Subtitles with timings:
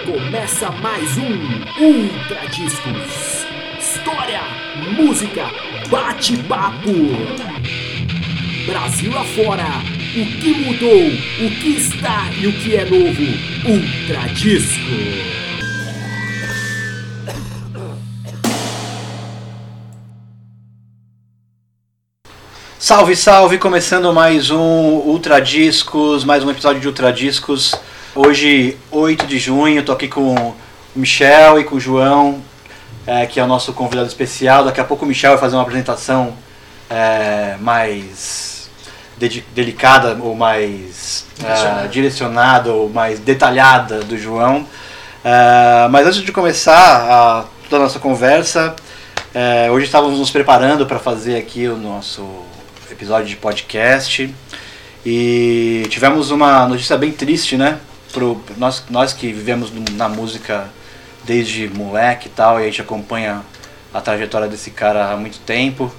[0.00, 3.46] Começa mais um Ultra Discos.
[3.78, 4.40] História,
[4.96, 5.44] música,
[5.90, 6.88] bate-papo.
[8.64, 9.66] Brasil afora,
[10.16, 11.06] o que mudou,
[11.46, 13.22] o que está e o que é novo.
[13.68, 14.80] Ultra Disco.
[22.78, 23.58] Salve, salve!
[23.58, 27.74] Começando mais um Ultra Discos, mais um episódio de Ultra Discos.
[28.14, 30.54] Hoje, 8 de junho, tô aqui com o
[30.94, 32.42] Michel e com o João,
[33.06, 34.66] é, que é o nosso convidado especial.
[34.66, 36.34] Daqui a pouco o Michel vai fazer uma apresentação
[36.90, 38.70] é, mais
[39.54, 44.66] delicada ou mais é, direcionada ou mais detalhada do João.
[45.24, 48.76] É, mas antes de começar a, toda a nossa conversa,
[49.32, 52.28] é, hoje estávamos nos preparando para fazer aqui o nosso
[52.90, 54.34] episódio de podcast
[55.02, 57.80] e tivemos uma notícia bem triste, né?
[58.12, 60.68] Pro, nós, nós que vivemos na música
[61.24, 63.42] desde moleque e tal, e a gente acompanha
[63.92, 65.92] a trajetória desse cara há muito tempo.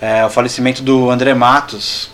[0.00, 2.10] É, o falecimento do André Matos,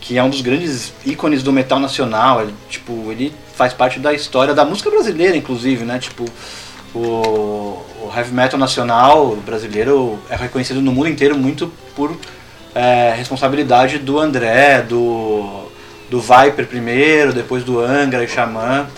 [0.00, 2.42] que é um dos grandes ícones do metal nacional.
[2.42, 5.98] Ele, tipo, ele faz parte da história da música brasileira, inclusive, né?
[5.98, 6.24] Tipo,
[6.94, 12.16] o, o heavy metal nacional brasileiro é reconhecido no mundo inteiro muito por
[12.74, 15.67] é, responsabilidade do André, do,
[16.10, 18.88] do Viper primeiro, depois do Angra e Xamã.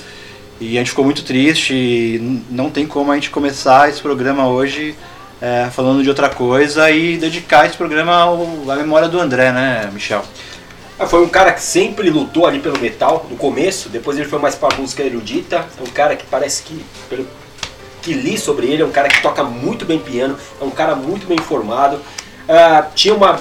[0.61, 4.47] E a gente ficou muito triste e não tem como a gente começar esse programa
[4.47, 4.95] hoje
[5.41, 9.91] é, falando de outra coisa e dedicar esse programa ao, à memória do André, né,
[9.93, 10.23] Michel?
[10.99, 14.39] Ah, Foi um cara que sempre lutou ali pelo metal no começo, depois ele foi
[14.39, 15.65] mais pra música erudita.
[15.79, 17.27] É um cara que parece que, pelo
[18.03, 20.95] que li sobre ele, é um cara que toca muito bem piano, é um cara
[20.95, 21.99] muito bem informado.
[22.47, 23.41] Ah, tinha uma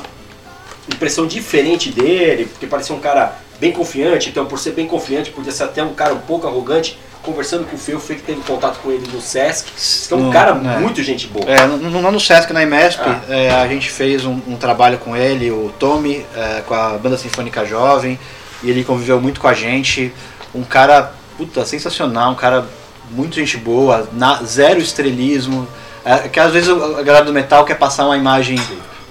[0.88, 5.52] impressão diferente dele, porque parecia um cara bem confiante, então por ser bem confiante, podia
[5.52, 6.98] ser até um cara um pouco arrogante.
[7.22, 9.72] Conversando com o Fê, o Fê que teve contato com ele no Sesc,
[10.08, 10.80] que é um cara é.
[10.80, 11.46] muito gente boa.
[11.46, 11.78] É, no,
[12.12, 13.22] no, Sesc, na Imesp, Ah.
[13.28, 17.18] é, a gente fez um, um trabalho com ele, o Tommy, é, com a Banda
[17.18, 18.18] Sinfônica Jovem,
[18.64, 20.14] e ele conviveu muito com a gente.
[20.56, 22.66] Um cara, puta, sensacional, um cara
[23.12, 25.68] muito gente boa, na- zero estrelismo.
[26.06, 28.58] É, que às vezes a galera do metal quer passar uma imagem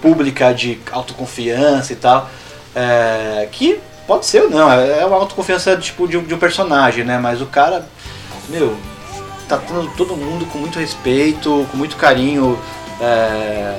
[0.01, 2.31] pública de autoconfiança e tal,
[2.75, 3.79] é, que
[4.09, 7.19] pode ser ou não, é é uma autoconfiança tipo de, um- de um personagem, né?
[7.19, 7.87] Mas o cara,
[8.49, 8.77] meu,
[9.47, 12.59] tratando todo mundo com muito respeito, com muito carinho.
[13.01, 13.77] é,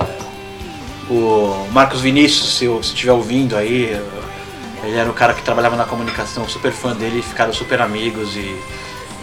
[1.10, 4.00] o Marcos Vinícius, se estiver ouvindo aí,
[4.84, 8.56] ele era o cara que trabalhava na comunicação, super fã dele, ficaram super amigos e,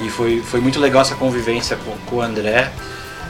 [0.03, 2.69] e foi, foi muito legal essa convivência com, com o André.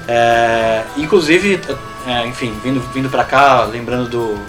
[0.08, 1.62] É, inclusive,
[2.08, 4.40] é, enfim, vindo, vindo pra cá, lembrando do,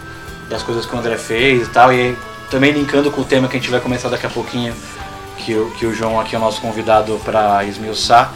[0.48, 2.16] das coisas que o André fez e tal, e
[2.50, 4.74] também linkando com o tema que a gente vai começar daqui a pouquinho,
[5.38, 8.34] que o, que o João aqui é o nosso convidado para esmiuçar,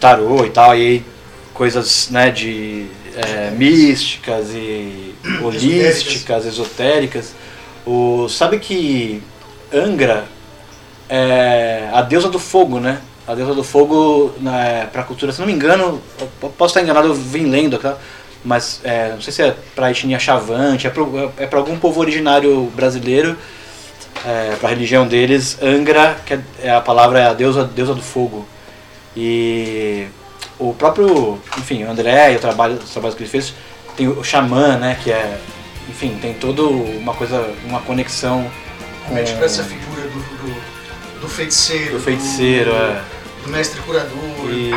[0.00, 1.04] tarô e tal, e aí
[1.52, 7.34] coisas né, de é, místicas e holísticas, esotéricas.
[7.86, 9.22] O, sabe que
[9.72, 10.24] Angra
[11.08, 13.00] é a deusa do fogo, né?
[13.26, 16.00] A deusa do fogo né, para a cultura, se não me engano,
[16.58, 17.96] posso estar enganado, eu vim lendo, tá?
[18.44, 22.64] Mas é, não sei se é para a etnia Chavante, é para algum povo originário
[22.74, 23.36] brasileiro,
[24.24, 27.94] é, para a religião deles, Angra, que é, é a palavra é a deusa, deusa
[27.94, 28.46] do fogo.
[29.16, 30.06] E
[30.58, 33.54] o próprio, enfim, o André e o trabalho, os trabalhos que ele fez,
[33.96, 35.38] tem o xamã, né, que é,
[35.88, 38.50] enfim, tem toda uma coisa, uma conexão
[39.06, 41.92] com Remete pra essa figura do, do, do feiticeiro.
[41.92, 43.02] do feiticeiro, do, é.
[43.44, 44.10] Do mestre curador.
[44.48, 44.70] E,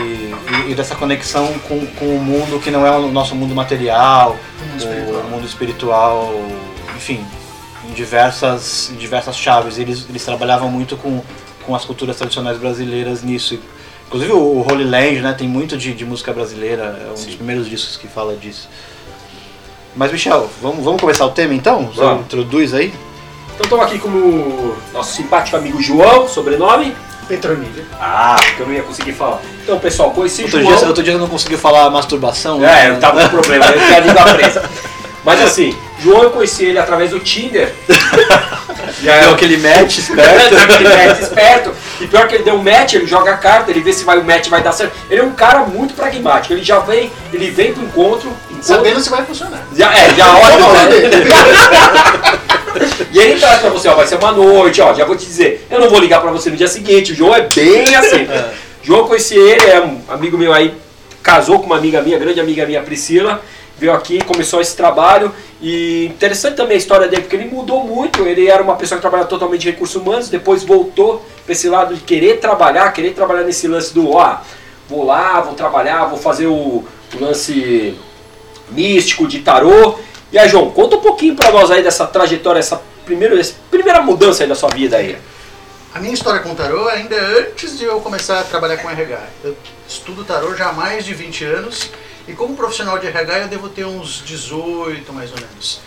[0.68, 4.38] e- e dessa conexão com, com o mundo que não é o nosso mundo material,
[4.58, 5.22] do mundo espiritual.
[5.22, 6.34] o mundo espiritual,
[6.96, 7.26] enfim,
[7.90, 9.78] em diversas, em diversas chaves.
[9.78, 11.22] Eles, eles trabalhavam muito com,
[11.66, 13.60] com as culturas tradicionais brasileiras nisso.
[14.08, 17.36] Inclusive o, o Holy Land né, tem muito de, de música brasileira, é um dos
[17.36, 18.70] primeiros discos que fala disso.
[19.96, 21.86] Mas Michel, vamos, vamos começar o tema então?
[21.88, 22.94] Você introduz aí?
[23.54, 26.94] Então estamos aqui com o nosso simpático amigo João, sobrenome.
[27.28, 27.84] Petronilha.
[28.00, 29.40] Ah, que eu não ia conseguir falar.
[29.64, 30.76] Então, pessoal, conheci Outro João.
[30.76, 32.58] dia, outro dia eu não consegui falar masturbação.
[32.64, 32.90] É, né?
[32.90, 34.70] eu tava com problema, eu tinha a língua presa.
[35.24, 37.74] Mas assim, João eu conheci ele através do Tinder.
[39.02, 40.50] Já Deu aquele match esperto.
[40.50, 41.74] Deu aquele match esperto.
[42.00, 44.18] E pior que ele deu um match, ele joga a carta, ele vê se vai,
[44.18, 44.94] o match vai dar certo.
[45.10, 46.54] Ele é um cara muito pragmático.
[46.54, 48.30] Ele já vem, ele vem pro encontro.
[48.50, 49.64] encontro Sabendo se vai funcionar.
[49.76, 50.56] já, é, já olha.
[53.12, 55.66] E ele traz pra você, ó, vai ser uma noite, ó, já vou te dizer,
[55.70, 58.28] eu não vou ligar pra você no dia seguinte, o João é bem assim.
[58.84, 60.74] João eu conheci ele, é um amigo meu aí,
[61.24, 63.42] casou com uma amiga minha, grande amiga minha, Priscila,
[63.78, 68.26] veio aqui, começou esse trabalho e interessante também a história dele, porque ele mudou muito,
[68.26, 71.96] ele era uma pessoa que trabalhava totalmente em recursos humanos, depois voltou pra esse lado
[71.96, 74.38] de querer trabalhar, querer trabalhar nesse lance do, ó,
[74.88, 76.84] vou lá, vou trabalhar, vou fazer o,
[77.14, 77.96] o lance
[78.70, 79.98] místico de tarô.
[80.32, 84.02] E aí, João, conta um pouquinho pra nós aí dessa trajetória, essa primeira, essa primeira
[84.02, 85.18] mudança aí da sua vida aí.
[85.94, 89.18] A minha história com tarô ainda é antes de eu começar a trabalhar com RH.
[89.44, 89.56] Eu
[89.88, 91.90] estudo tarô já há mais de 20 anos
[92.28, 95.80] e como profissional de RH eu devo ter uns 18 mais ou menos.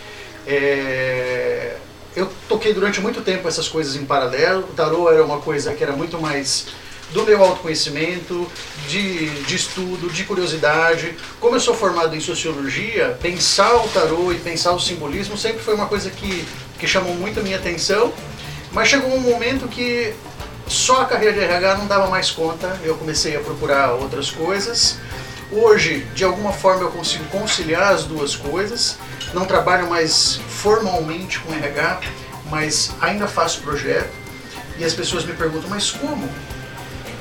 [0.47, 1.75] É,
[2.15, 4.61] Eu toquei durante muito tempo essas coisas em paralelo.
[4.61, 6.65] O tarô era uma coisa que era muito mais
[7.11, 8.49] do meu autoconhecimento,
[8.89, 11.15] de, de estudo, de curiosidade.
[11.39, 15.75] Como eu sou formado em sociologia, pensar o tarô e pensar o simbolismo sempre foi
[15.75, 16.43] uma coisa que,
[16.79, 18.11] que chamou muito a minha atenção.
[18.71, 20.13] Mas chegou um momento que
[20.67, 24.97] só a carreira de RH não dava mais conta, eu comecei a procurar outras coisas.
[25.51, 28.97] Hoje, de alguma forma, eu consigo conciliar as duas coisas.
[29.33, 32.01] Não trabalho mais formalmente com RH,
[32.49, 34.11] mas ainda faço projeto.
[34.77, 36.29] E as pessoas me perguntam, mas como?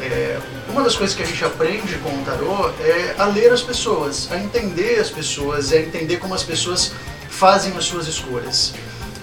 [0.01, 3.63] É, uma das coisas que a gente aprende com o tarô é a ler as
[3.63, 6.93] pessoas, a entender as pessoas, é entender como as pessoas
[7.29, 8.75] fazem as suas escolhas.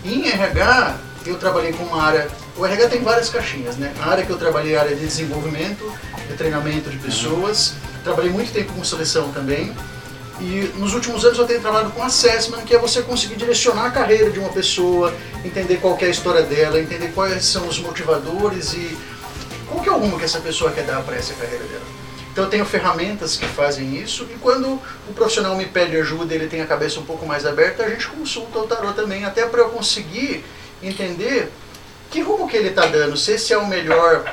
[0.04, 2.28] Em RH, eu trabalhei com uma área.
[2.58, 3.94] O RH tem várias caixinhas, né?
[4.02, 5.92] A área que eu trabalhei é a área de desenvolvimento,
[6.28, 7.74] de treinamento de pessoas.
[8.04, 9.74] Trabalhei muito tempo com seleção também.
[10.40, 13.92] E nos últimos anos eu tenho trabalhado com assessment, que é você conseguir direcionar a
[13.92, 15.14] carreira de uma pessoa,
[15.46, 18.98] entender qual é a história dela, entender quais são os motivadores e
[19.68, 21.86] qual que é o rumo que essa pessoa quer dar para essa carreira dela.
[22.32, 24.74] Então eu tenho ferramentas que fazem isso e quando
[25.08, 28.08] o profissional me pede ajuda, ele tem a cabeça um pouco mais aberta, a gente
[28.08, 30.44] consulta o tarot também, até para eu conseguir
[30.84, 31.50] entender
[32.12, 34.26] que rumo que ele está dando, se esse é o melhor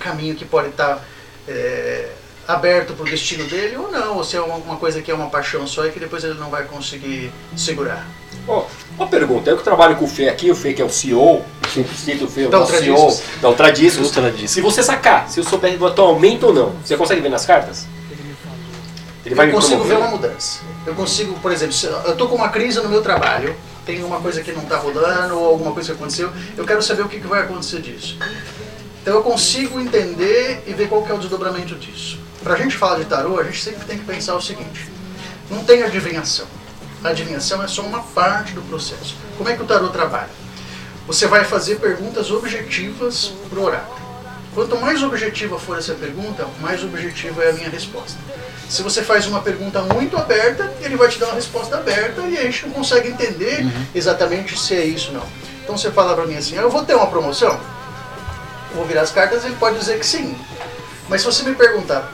[0.00, 1.04] caminho que pode estar
[1.46, 2.08] é,
[2.48, 5.14] aberto para o destino dele ou não, ou se é uma, uma coisa que é
[5.14, 8.06] uma paixão só e que depois ele não vai conseguir segurar.
[8.46, 8.64] Ó,
[8.96, 11.42] uma pergunta, eu que trabalho com o Fê aqui, o Fê que é o CEO,
[11.96, 13.14] cito o Fê, o Da nosso Ultradiscos.
[13.14, 14.06] CEO da Ultradiscos.
[14.06, 14.50] Ultradiscos.
[14.50, 17.86] Se você sacar, se eu souber um aumento ou não, você consegue ver nas cartas?
[19.24, 20.08] Ele vai eu consigo ver promover?
[20.08, 20.60] uma mudança.
[20.86, 21.74] Eu consigo, por exemplo,
[22.04, 23.56] eu estou com uma crise no meu trabalho,
[23.86, 27.02] tem uma coisa que não está rodando ou alguma coisa que aconteceu, eu quero saber
[27.02, 28.18] o que, que vai acontecer disso.
[29.00, 32.18] Então eu consigo entender e ver qual que é o desdobramento disso.
[32.42, 34.90] Para a gente falar de tarô, a gente sempre tem que pensar o seguinte:
[35.50, 36.46] não tem adivinhação.
[37.04, 39.14] A adivinhação é só uma parte do processo.
[39.36, 40.30] Como é que o tarô trabalha?
[41.06, 44.00] Você vai fazer perguntas objetivas para o oráculo.
[44.54, 48.18] Quanto mais objetiva for essa pergunta, mais objetiva é a minha resposta.
[48.70, 52.38] Se você faz uma pergunta muito aberta, ele vai te dar uma resposta aberta e
[52.38, 55.26] a gente não consegue entender exatamente se é isso ou não.
[55.62, 57.60] Então você fala para mim assim, "Ah, eu vou ter uma promoção?
[58.70, 60.34] Eu vou virar as cartas, ele pode dizer que sim.
[61.06, 62.10] Mas se você me perguntar,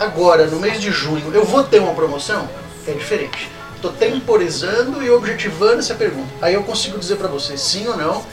[0.00, 2.48] agora, no mês de junho, eu vou ter uma promoção?
[2.88, 3.54] É diferente.
[3.76, 6.28] Estou temporizando e objetivando essa pergunta.
[6.42, 8.24] Aí eu consigo dizer para você sim ou não,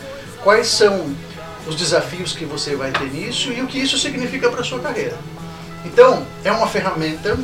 [0.43, 1.13] quais são
[1.67, 5.17] os desafios que você vai ter nisso e o que isso significa para sua carreira.
[5.85, 7.37] Então, é uma ferramenta,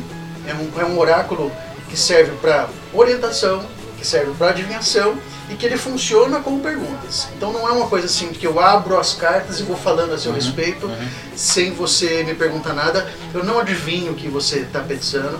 [0.46, 1.50] é um, é um oráculo
[1.88, 3.64] que serve para orientação,
[3.98, 5.18] que serve para adivinhação
[5.50, 7.28] e que ele funciona com perguntas.
[7.36, 10.18] Então não é uma coisa assim que eu abro as cartas e vou falando a
[10.18, 10.90] seu respeito
[11.34, 13.06] sem você me perguntar nada.
[13.34, 15.38] Eu não adivinho o que você está pensando.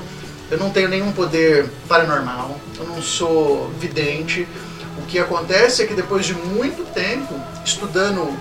[0.51, 2.59] Eu não tenho nenhum poder paranormal.
[2.77, 4.47] Eu não sou vidente.
[4.99, 8.37] O que acontece é que depois de muito tempo estudando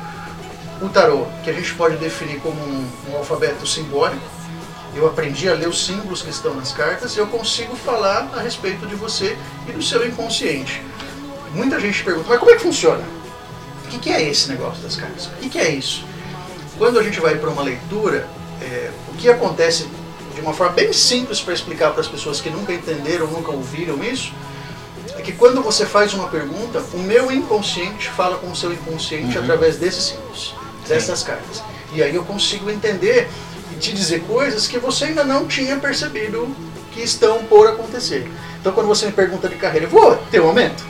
[0.81, 4.23] o tarô, que a gente pode definir como um, um alfabeto simbólico,
[4.95, 8.41] eu aprendi a ler os símbolos que estão nas cartas e eu consigo falar a
[8.41, 9.37] respeito de você
[9.67, 10.81] e do seu inconsciente.
[11.53, 13.03] Muita gente pergunta, mas como é que funciona?
[13.85, 15.27] O que, é esse negócio das cartas?
[15.27, 16.05] O que, que é isso?
[16.77, 18.27] Quando a gente vai para uma leitura,
[18.61, 19.87] é, o que acontece
[20.39, 24.03] de uma forma bem simples para explicar para as pessoas que nunca entenderam, nunca ouviram
[24.03, 24.33] isso,
[25.17, 29.37] é que quando você faz uma pergunta, o meu inconsciente fala com o seu inconsciente
[29.37, 30.55] através desses símbolos,
[30.87, 31.61] dessas cartas.
[31.93, 33.27] E aí eu consigo entender
[33.73, 36.47] e te dizer coisas que você ainda não tinha percebido
[36.93, 38.29] que estão por acontecer.
[38.61, 40.83] Então quando você me pergunta de carreira, eu vou ter um aumento?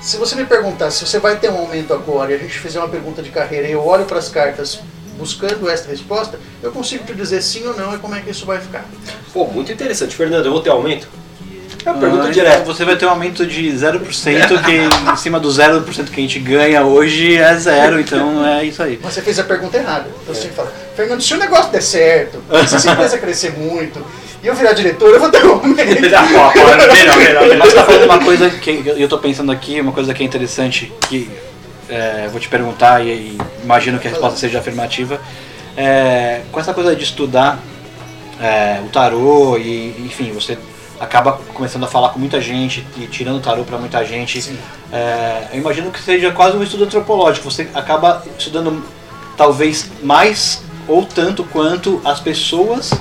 [0.00, 2.78] Se você me perguntar se você vai ter um aumento agora e a gente fizer
[2.78, 4.80] uma pergunta de carreira e eu olho para as cartas
[5.18, 8.46] buscando essa resposta, eu consigo te dizer sim ou não e como é que isso
[8.46, 8.84] vai ficar.
[9.32, 10.14] Pô, muito interessante.
[10.16, 11.06] Fernando, eu vou ter aumento?
[11.84, 12.64] É uma pergunta Ah, direta.
[12.64, 14.02] Você vai ter um aumento de 0%,
[14.64, 18.82] que em cima do 0% que a gente ganha hoje é zero, então é isso
[18.82, 18.96] aí.
[19.02, 20.06] Você fez a pergunta errada.
[20.22, 24.04] Então você que falar, Fernando, se o negócio der certo, se essa empresa crescer muito
[24.42, 25.78] e eu virar diretor, eu vou ter um aumento.
[26.36, 27.56] Ó, melhor, melhor, melhor.
[27.58, 30.26] Mas você tá falando uma coisa que eu tô pensando aqui, uma coisa que é
[30.26, 31.30] interessante, que
[31.90, 35.20] é, vou te perguntar e, e imagino que a resposta seja afirmativa.
[35.76, 37.58] É, com essa coisa de estudar
[38.40, 40.58] é, o tarô e, enfim, você
[40.98, 44.54] acaba começando a falar com muita gente e tirando o tarô para muita gente.
[44.92, 47.50] É, eu imagino que seja quase um estudo antropológico.
[47.50, 48.84] Você acaba estudando
[49.36, 52.92] talvez mais ou tanto quanto as pessoas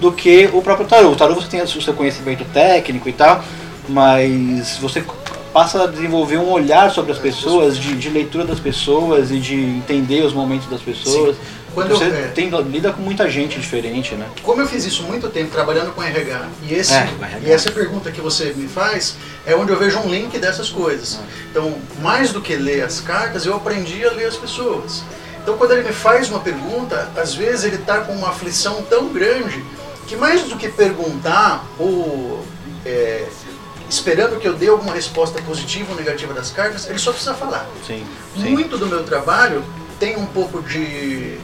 [0.00, 1.10] do que o próprio tarô.
[1.10, 3.42] O tarô você tem o seu conhecimento técnico e tal,
[3.88, 5.04] mas você
[5.52, 9.54] passa a desenvolver um olhar sobre as pessoas, de, de leitura das pessoas e de
[9.54, 11.36] entender os momentos das pessoas.
[11.74, 12.28] Quando você eu- é.
[12.28, 14.26] tem, lida com muita gente diferente, né?
[14.42, 17.48] Como eu fiz isso muito tempo trabalhando com RH, e, esse, É, com RH.
[17.48, 19.16] e essa pergunta que você me faz
[19.46, 21.18] é onde eu vejo um link dessas coisas.
[21.50, 25.02] Então, mais do que ler as cartas, eu aprendi a ler as pessoas.
[25.42, 29.08] Então, quando ele me faz uma pergunta, às vezes ele está com uma aflição tão
[29.08, 29.64] grande
[30.06, 32.44] que, mais do que perguntar ou
[32.84, 33.24] é,
[33.92, 37.66] esperando que eu dê alguma resposta positiva ou negativa das cartas, ele só precisa falar.
[37.86, 38.48] Sim, sim.
[38.50, 39.62] Muito do meu trabalho
[40.00, 41.38] tem um pouco de,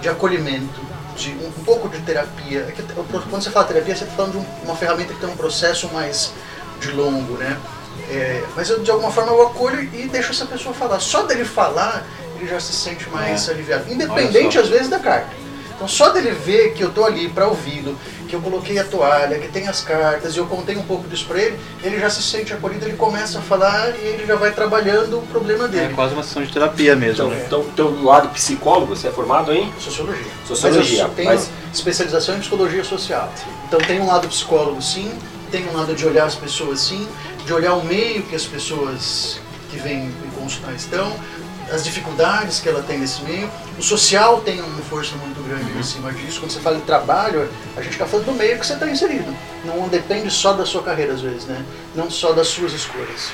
[0.00, 0.80] de acolhimento,
[1.16, 2.66] de um, um pouco de terapia.
[2.68, 2.82] É que
[3.30, 5.88] quando você fala terapia, você está falando de um- uma ferramenta que tem um processo
[5.92, 6.32] mais
[6.80, 7.58] de longo, né?
[8.10, 11.00] É, mas eu, de alguma forma eu acolho e deixo essa pessoa falar.
[11.00, 13.50] Só dele falar, ele já se sente mais É.
[13.52, 13.92] aliviado.
[13.92, 15.28] Independente, às vezes, da carta.
[15.78, 17.96] Então, só dele ver que eu tô ali para ouvi-lo,
[18.28, 21.24] que eu coloquei a toalha, que tem as cartas e eu contei um pouco disso
[21.24, 24.50] para ele, ele já se sente acolhido, ele começa a falar e ele já vai
[24.50, 25.94] trabalhando o problema É dele.
[25.94, 27.44] quase uma sessão de terapia mesmo, Então, né?
[27.46, 29.72] então, teu lado psicólogo, você é formado em?
[29.78, 30.26] Sociologia.
[30.44, 33.32] Sociologia, Mas eu tenho mas- especialização em psicologia social.
[33.68, 35.12] Então tem um lado psicólogo sim,
[35.52, 37.06] tem um lado de olhar as pessoas sim,
[37.46, 39.38] de olhar o meio que as pessoas
[39.70, 41.12] que vêm me consultar estão,
[41.72, 43.50] as dificuldades que ela tem nesse meio.
[43.78, 45.80] O social tem uma força muito grande Uhum.
[45.80, 46.40] em cima disso.
[46.40, 49.34] Quando você fala de trabalho, a gente está falando do meio que você está inserido.
[49.64, 51.62] Não depende só da sua carreira às vezes, né?
[51.94, 53.30] Não só das suas escolhas.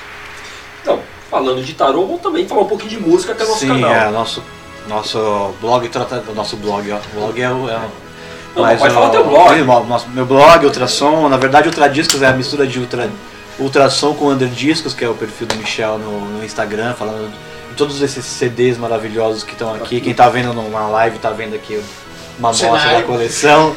[0.82, 1.00] Então,
[1.30, 3.68] falando de tarô, vamos também falar um pouquinho de música, que é o nosso Sim,
[3.68, 3.90] canal.
[3.94, 4.42] é, nosso,
[4.88, 6.22] nosso blog trata.
[6.28, 6.96] o Nosso blog, ó.
[6.96, 7.68] O blog é o.
[7.70, 7.78] É,
[8.54, 9.62] Não, mas pode o- falar teu blog.
[9.88, 13.10] Nosso, meu blog, Ultrassom, na verdade Ultradiscos é a mistura de ultra,
[13.58, 17.32] Ultrassom com Underdiscos, que é o perfil do Michel no, no Instagram, falando
[17.74, 20.00] todos esses CDs maravilhosos que estão aqui.
[20.00, 21.80] Quem tá vendo numa live tá vendo aqui
[22.38, 22.96] uma amostra Cenário.
[22.98, 23.74] da coleção.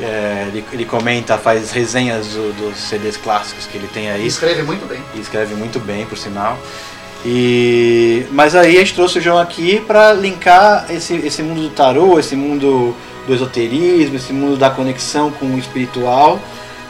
[0.00, 4.26] É, ele, ele comenta, faz resenhas do- dos CDs clássicos que ele tem E aí
[4.26, 5.00] escreve muito bem.
[5.14, 6.56] e escreve muito bem, por sinal.
[7.24, 11.70] E mas aí a gente trouxe o João aqui para linkar esse, esse mundo do
[11.70, 12.96] tarô, esse mundo
[13.26, 16.40] do esoterismo, esse mundo da conexão com o espiritual,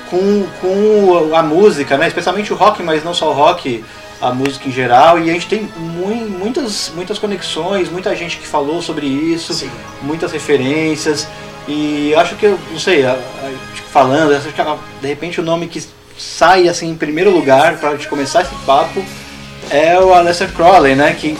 [0.09, 2.07] com, com a música, né?
[2.07, 3.85] Especialmente o rock, mas não só o rock,
[4.21, 5.19] a música em geral.
[5.19, 9.71] E a gente tem mui- muitas, muitas conexões, muita gente que falou sobre isso Sim.
[10.03, 11.27] muitas referências
[11.69, 15.41] e acho que eu não sei a- a- tipo, falando acho que a- de repente
[15.41, 15.83] o nome que
[16.19, 19.05] sai assim em primeiro lugar para gente começar esse papo
[19.71, 21.37] é o Aleister Crowley né que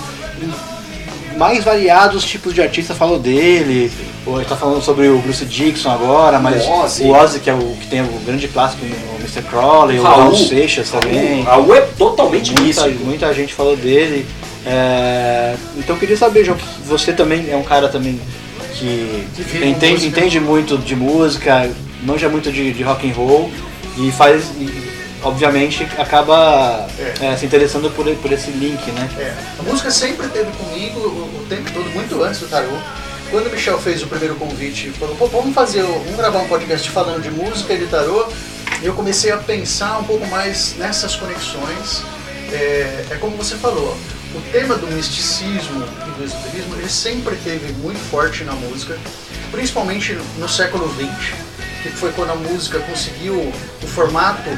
[1.37, 3.91] mais variados tipos de artista falou dele
[4.27, 7.05] ou a gente tá falando sobre o Bruce Dixon agora mas O Ozzy.
[7.05, 9.43] o Ozzy que é o que tem o grande clássico o Mr.
[9.49, 10.21] Crowley o Raul.
[10.25, 13.05] Raul Seixas também Raul é totalmente muita, místico.
[13.05, 14.27] muita gente falou dele.
[14.67, 18.21] É, então eu queria saber, João, que você também é um cara também
[18.75, 21.71] que Que entende, entende muito de música,
[22.03, 23.51] manja muito de, de rock and roll
[23.97, 24.69] e faz, e,
[25.23, 27.27] obviamente, acaba É.
[27.33, 29.09] é, se interessando por, por esse link, né?
[29.19, 32.69] É, a música sempre esteve comigo o, o tempo todo, muito antes do tarô.
[33.31, 36.91] Quando o Michel fez o primeiro convite, falou, pô, vamos fazer, vamos gravar um podcast
[36.91, 38.27] falando de música e de tarô,
[38.83, 42.03] eu comecei a pensar um pouco mais nessas conexões.
[42.51, 43.97] É, é como você falou,
[44.35, 48.99] o tema do misticismo e do esoterismo, ele sempre teve muito forte na música,
[49.53, 51.33] principalmente no século XX,
[51.85, 54.51] que foi quando a música conseguiu o formato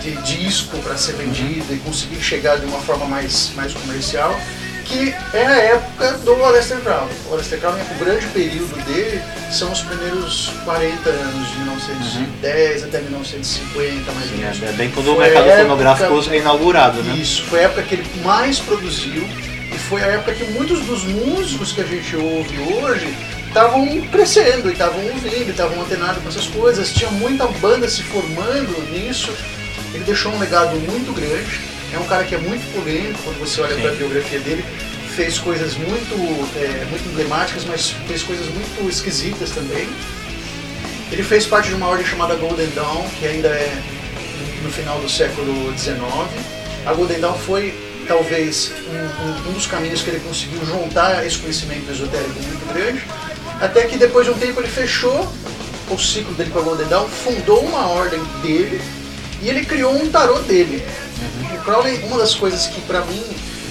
[0.00, 4.34] de disco para ser vendido e conseguir chegar de uma forma mais, mais comercial,
[4.84, 7.14] que é a época do Aleister Crowley.
[7.28, 9.20] O Aleister Crowley, o grande período dele
[9.50, 14.62] são os primeiros 40 anos, de 1910 até 1950, mais ou menos.
[14.62, 17.14] é, bem quando o Foi a mercado época- fonográfico é inaugurado, né?
[17.16, 19.22] Isso, foi a época que ele mais produziu
[19.72, 23.14] e foi a época que muitos dos músicos que a gente ouve hoje
[23.48, 26.92] estavam crescendo e estavam ouvindo, estavam antenados com essas coisas.
[26.92, 29.32] Tinha muita banda se formando nisso.
[29.92, 31.60] Ele deixou um legado muito grande.
[31.92, 34.64] É um cara que é muito polêmico quando você olha para a biografia dele.
[35.16, 36.14] Fez coisas muito,
[36.56, 39.88] é, muito emblemáticas, mas fez coisas muito esquisitas também.
[41.10, 43.76] Ele fez parte de uma ordem chamada Golden Dawn, que ainda é
[44.62, 45.98] no final do século XIX.
[46.86, 47.74] A Golden Dawn foi
[48.06, 53.02] talvez um, um- um dos caminhos que ele conseguiu juntar esse conhecimento esotérico muito grande,
[53.60, 55.30] até que depois de um tempo ele fechou
[55.90, 58.80] o ciclo dele com a Golden Dawn, fundou uma ordem dele
[59.42, 60.82] e ele criou um tarô dele.
[61.54, 63.22] O Crowley, uma das coisas que pra mim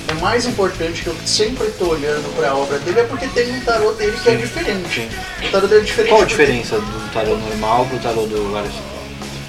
[0.08, 3.52] é mais importante, que eu sempre estou olhando para a obra dele, é porque tem
[3.52, 4.38] um tarô dele que é Sim.
[4.40, 5.10] diferente.
[5.48, 6.10] O tarô dele é diferente.
[6.12, 8.72] Qual a porque- diferença do tarô normal pro tarô do Crowley?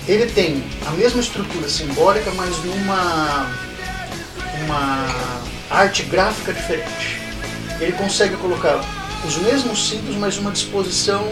[0.09, 3.51] ele tem a mesma estrutura simbólica, mas numa
[4.65, 5.07] uma
[5.71, 7.21] arte gráfica diferente.
[7.81, 8.81] Ele consegue colocar
[9.25, 11.27] os mesmos símbolos, mas uma disposição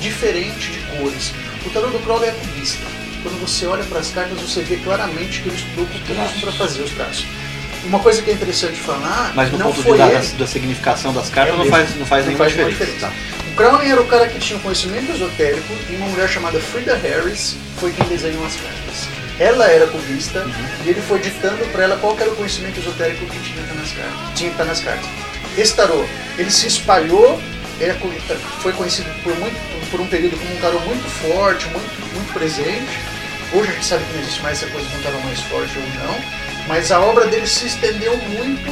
[0.00, 1.32] diferente de cores.
[1.66, 2.78] O tarô do Crowley é cubista.
[3.22, 6.82] Quando você olha para as cartas, você vê claramente que ele estudou cubismo para fazer
[6.82, 7.26] os traços.
[7.84, 10.26] Uma coisa que é interessante falar, Mas no não ponto foi de da, ele.
[10.38, 12.84] da significação das cartas É não faz, não faz Não nenhuma faz diferença.
[12.84, 13.12] diferença.
[13.52, 16.94] O Crowley era o cara que tinha um conhecimento esotérico e uma mulher chamada Frida
[16.96, 19.08] Harris foi quem desenhou as cartas.
[19.38, 20.46] Ela era cubista
[20.84, 24.18] e ele foi ditando para ela qual era o conhecimento esotérico que tinha nas cartas.
[24.34, 25.06] Tinha nas cartas.
[25.56, 26.04] Esse tarô,
[26.38, 27.40] ele se espalhou,
[27.80, 28.08] era co-
[28.62, 29.56] foi conhecido por, muito,
[29.90, 32.98] por um período como um tarô muito forte, muito, muito presente.
[33.52, 35.72] Hoje a gente sabe que não existe mais essa coisa de um tarô mais forte
[35.78, 36.20] ou não,
[36.68, 38.70] mas a obra dele se estendeu muito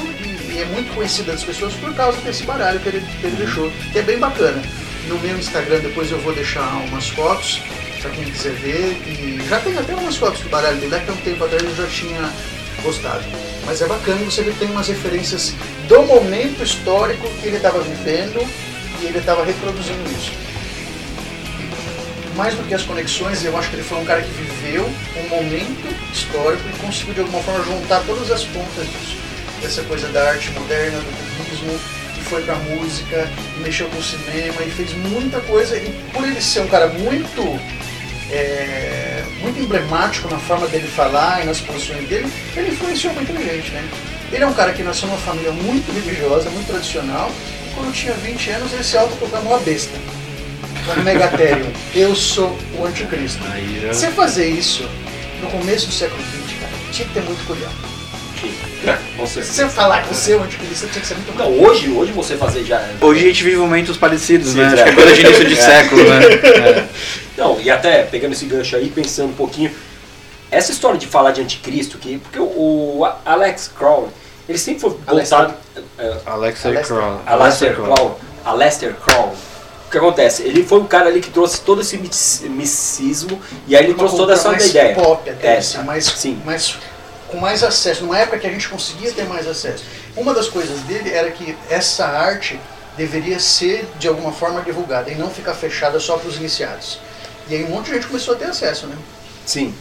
[0.53, 3.71] e, é muito conhecida das pessoas por causa desse baralho que ele, que ele deixou,
[3.93, 4.61] que é bem bacana.
[5.09, 7.63] No meu Instagram depois eu vou deixar umas fotos
[8.01, 11.13] para quem quiser ver e já tem até umas fotos do baralho dele, daqui a
[11.15, 12.31] um tempo atrás eu já tinha
[12.83, 13.25] postado.
[13.67, 15.55] Mas é bacana você ver que tem umas referências
[15.89, 18.47] do momento histórico que ele estava vivendo
[19.01, 20.49] e ele estava reproduzindo isso
[22.39, 25.29] mais do que as conexões, eu acho que ele foi um cara que viveu um
[25.29, 29.17] momento histórico e conseguiu de alguma forma juntar todas as pontas disso.
[29.61, 31.81] Dessa coisa da arte moderna, do cubismo,
[32.17, 35.77] e foi pra música, e mexeu com o cinema, e fez muita coisa.
[35.77, 37.61] E por ele ser um cara muito,
[38.31, 43.73] é, muito emblemático na forma dele falar e nas posições dele, ele influenciou muita gente,
[43.73, 43.83] né?
[44.31, 47.33] Ele é um cara que nasceu numa família muito religiosa, muito tradicional,
[47.79, 49.93] quando tinha 20 anos ele se autoproclamou a besta
[50.97, 51.71] no Megatherium.
[51.95, 53.41] Eu sou o anticristo.
[53.53, 54.89] Aí já- Você fazer isso
[55.43, 57.89] no começo do século XX, cara, tinha que ter muito cuidado.
[59.17, 59.53] Com Se certeza.
[59.53, 62.37] você falar que você é o anticristo, tinha que ser muito Não, hoje, hoje você
[62.37, 62.81] fazer já.
[63.01, 64.65] Hoje a gente vive momentos parecidos, Sim, né?
[64.65, 64.67] é.
[64.75, 66.21] Acho que é coisa de início de século, né?
[66.79, 66.85] É.
[67.37, 69.73] Não, e até pegando esse gancho aí, pensando um pouquinho,
[70.51, 72.45] essa história de falar de anticristo, que, porque o,
[73.01, 74.11] o Alex Crowley,
[74.49, 75.55] ele sempre foi Alexander.
[75.77, 76.21] voltado.
[76.27, 76.97] Alexei Alexei.
[76.97, 77.21] Kroll.
[77.27, 78.13] Aleister Crowley.
[78.45, 79.37] Aleister Crowley.
[79.87, 80.43] O que acontece?
[80.43, 84.17] Ele foi um cara ali que trouxe todo esse misticismo e aí ele Uma trouxe
[84.17, 84.95] toda essa mais ideia.
[84.95, 86.43] pop até, É, assim, mais, sim.
[86.45, 86.77] mais,
[87.29, 88.03] com mais acesso.
[88.05, 89.85] Numa época que a gente conseguia ter mais acesso.
[90.17, 92.61] Uma das coisas dele era que essa arte
[92.97, 96.99] deveria ser, de alguma forma, divulgada e não ficar fechada só para os iniciados.
[97.49, 98.97] E aí um monte de gente começou a ter acesso, né?
[99.47, 99.75] Sim.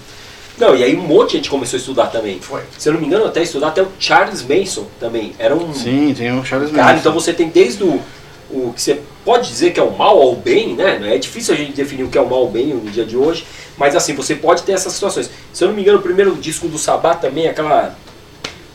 [0.57, 2.39] Não, e aí um monte de gente começou a estudar também.
[2.39, 2.61] Foi.
[2.77, 5.33] Se eu não me engano, até estudar até o Charles Manson também.
[5.37, 6.99] Era um Sim, tem o Charles Cara, Manson.
[6.99, 8.01] então você tem desde o,
[8.49, 11.13] o que você pode dizer que é o mal ao bem, né?
[11.13, 13.15] É difícil a gente definir o que é o mal ao bem no dia de
[13.15, 13.45] hoje,
[13.77, 15.29] mas assim, você pode ter essas situações.
[15.53, 17.95] Se eu não me engano, o primeiro disco do Sabbath também, aquela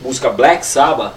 [0.00, 1.14] música Black Sabbath,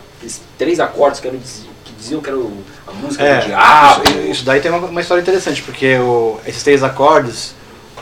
[0.58, 1.38] três acordes que, eram,
[1.84, 4.04] que diziam que era o- a música É, do diabo.
[4.10, 7.54] isso- isso daí tem uma, uma história interessante, porque o- esses três acordes,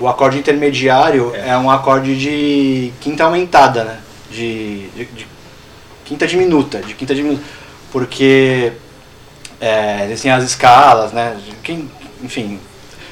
[0.04, 1.50] o acorde intermediário É.
[1.52, 4.00] é, um acorde de quinta aumentada, né?
[4.30, 5.28] De, de- de
[6.04, 7.42] quinta diminuta, de quinta diminuta.
[7.90, 8.74] Porque
[9.62, 11.38] é, as escalas, né?
[11.64, 11.90] Quem,
[12.22, 12.60] enfim,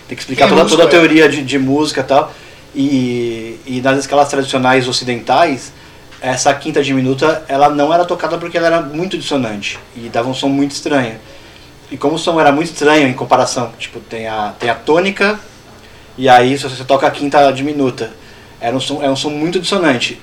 [0.05, 0.89] tem que explicar Quem é toda, toda a é.
[0.89, 2.33] teoria de, de música e tal.
[2.75, 5.71] E, e nas escalas tradicionais ocidentais,
[6.21, 10.33] essa quinta diminuta ela não era tocada porque ela era muito dissonante e dava um
[10.33, 11.15] som muito estranho.
[11.89, 15.39] E como o som era muito estranho em comparação, tipo, tem a, tem a tônica
[16.17, 18.11] e aí se você toca a quinta diminuta,
[18.59, 20.21] era um som, é um som muito dissonante.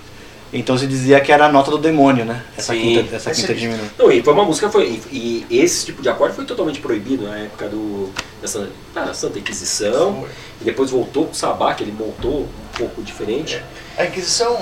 [0.53, 2.43] Então se dizia que era a nota do demônio, né?
[2.57, 2.81] Essa Sim.
[2.81, 3.91] quinta, essa quinta diminuta.
[3.99, 7.25] Não, e foi uma música, foi, e, e esse tipo de acorde foi totalmente proibido
[7.25, 10.27] na época do, dessa, da Santa Inquisição,
[10.61, 13.63] e depois voltou com o Sabá, que ele montou um pouco diferente.
[13.99, 14.59] A Inquisição,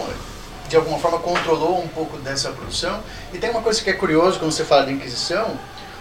[0.68, 3.00] de alguma forma, controlou um pouco dessa produção.
[3.32, 5.56] E tem uma coisa que é curiosa quando você fala de Inquisição,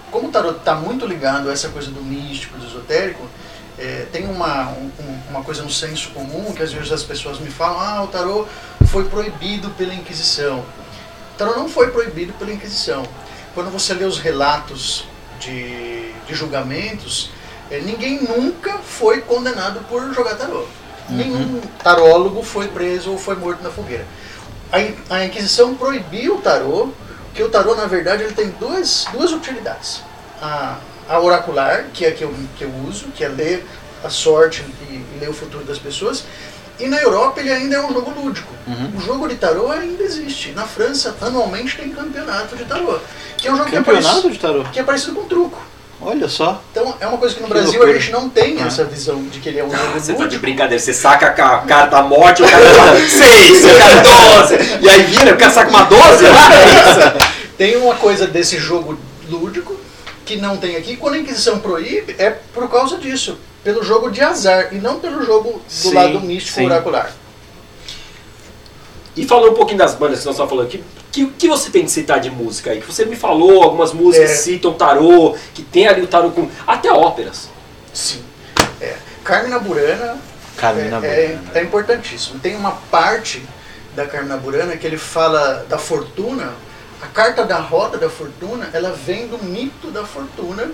[0.09, 3.23] como o tarot está muito ligado a essa coisa do místico, do esotérico,
[3.77, 7.39] é, tem uma, um- um- uma coisa no senso comum que às vezes as pessoas
[7.39, 8.47] me falam, ah, o tarot
[8.88, 10.59] foi proibido pela Inquisição.
[10.59, 13.03] O tarot não foi proibido pela Inquisição.
[13.53, 15.05] Quando você lê os relatos
[15.39, 17.29] de, de julgamentos,
[17.69, 20.65] é, ninguém nunca foi condenado por jogar tarô.
[21.09, 24.05] Nenhum tarólogo foi preso ou foi morto na fogueira.
[24.71, 26.89] A, a Inquisição proibiu o tarô,
[27.33, 30.01] que o tarô, na verdade, ele tem duas, duas utilidades.
[30.41, 30.77] A,
[31.09, 33.65] a oracular, que é a que eu, que eu uso, que é ler
[34.03, 36.23] a sorte e, e ler o futuro das pessoas.
[36.79, 38.51] E na Europa ele ainda é um jogo lúdico.
[38.97, 40.51] O jogo de tarô ainda existe.
[40.51, 42.99] Na França, anualmente tem campeonato de tarô.
[43.37, 44.63] Que é um jogo que é, Campeonato de tarô.
[44.73, 45.57] que é parecido com truco.
[46.01, 46.61] Olha só.
[46.71, 47.91] Então é uma coisa que no Que Brasil loucura.
[47.91, 48.67] a gente não tem Ah.
[48.67, 51.31] essa visão de que ele é um jogo Você tá de brincadeira, você saca a
[51.31, 54.01] ca- carta da morte, o cara fala 6, o cara
[54.41, 57.29] 12, e aí vira, o cara saca uma 12 lá, é isso?
[57.57, 59.77] Tem uma coisa desse jogo lúdico
[60.25, 60.97] que não tem aqui.
[60.97, 63.38] Quando a Inquisição proíbe, é por causa disso.
[63.63, 66.65] Pelo jogo de azar e não pelo jogo do Sim, lado místico sim.
[66.65, 67.11] oracular.
[69.15, 71.85] E falando um pouquinho das bandas que nós estamos falando aqui, que que você tem
[71.85, 72.81] de citar de música aí?
[72.81, 74.35] Que você me falou, algumas músicas É.
[74.35, 76.49] citam tarô, que tem ali o tarô com.
[76.67, 77.49] até óperas.
[77.93, 78.21] Sim.
[78.81, 78.95] É.
[79.23, 80.17] Carmina Burana
[80.57, 81.51] Carmina é, Burana.
[81.55, 82.39] é, é importantíssimo.
[82.39, 83.41] Tem uma parte
[83.95, 86.53] da Carmina Burana que ele fala da fortuna.
[87.01, 90.71] A carta da roda da fortuna, ela vem do mito da fortuna.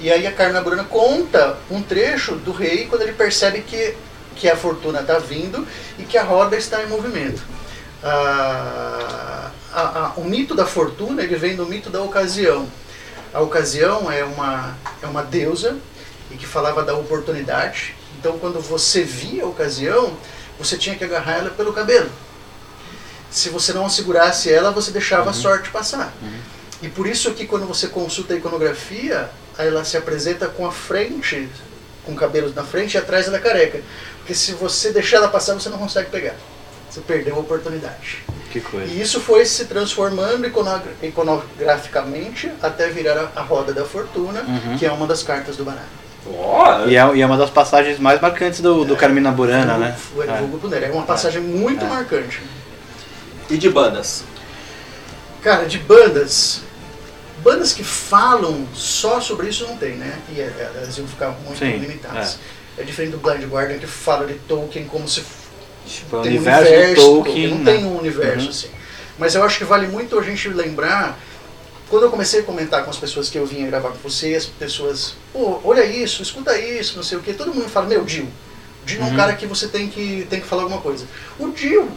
[0.00, 3.96] E aí a Carmina Burana conta um trecho do rei quando ele percebe que,
[4.36, 5.66] que a fortuna está vindo
[5.98, 7.42] e que a roda está em movimento.
[8.02, 12.68] Ah, a- a- o mito da fortuna ele vem do mito da ocasião.
[13.34, 15.76] A ocasião é uma, é uma deusa
[16.30, 17.94] e que falava da oportunidade.
[18.18, 20.16] Então, quando você via a ocasião,
[20.58, 22.10] você tinha que agarrar ela pelo cabelo.
[23.30, 26.12] Se você não segurasse ela, você deixava a sorte passar.
[26.82, 31.48] E por isso que quando você consulta a iconografia, ela se apresenta com a frente,
[32.04, 33.80] com cabelos na frente e atrás ela é careca.
[34.18, 36.34] Porque se você deixar ela passar, você não consegue pegar.
[36.88, 38.24] Você perdeu a oportunidade.
[38.50, 38.90] Que coisa.
[38.90, 44.78] E isso foi se transformando iconogra- iconograficamente até virar a, a Roda da Fortuna, Uhum.
[44.78, 45.86] que é uma das cartas do baralho.
[46.26, 49.96] Ó, E é, e é uma das passagens mais marcantes do, do Carmina Burana, né?
[50.14, 50.86] O Vulgo Punera.
[50.86, 51.88] É uma passagem muito É.
[51.88, 52.40] marcante.
[53.50, 54.24] E de bandas?
[55.42, 56.60] Cara, de bandas,
[57.42, 60.18] bandas que falam só sobre isso não tem, né?
[60.34, 62.38] E é, elas iam ficar muito Sim, limitadas.
[62.76, 62.82] É.
[62.82, 65.22] diferente do Blind Guardian que fala de Tolkien como se
[65.86, 67.48] Tipo, o tem um universo do universo Tolkien.
[67.48, 67.72] não né?
[67.72, 68.50] tem um universo Uhum.
[68.50, 68.68] assim.
[69.18, 71.18] Mas eu acho que vale muito a gente lembrar.
[71.88, 74.44] Quando eu comecei a comentar com as pessoas que eu vinha gravar com você, as
[74.44, 78.28] pessoas, pô, olha isso, escuta isso, não sei o que, todo mundo fala, meu, Dio.
[78.84, 79.16] Dio é um Uhum.
[79.16, 81.06] cara que você tem que, tem que falar alguma coisa.
[81.38, 81.88] O Dio,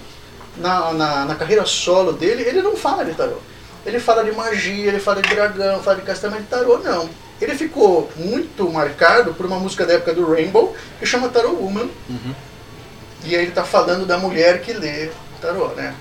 [0.58, 3.38] na, na, na carreira solo dele, ele não fala de tarô.
[3.86, 7.10] Ele fala de magia, ele fala de dragão, fala de castelo, mas de tarô não.
[7.42, 11.90] Ele ficou muito marcado por uma música da época do Rainbow que chama Tarot Woman.
[12.08, 12.36] Uhum.
[13.26, 15.10] E aí ele tá falando da mulher que lê
[15.42, 15.96] tarô, né?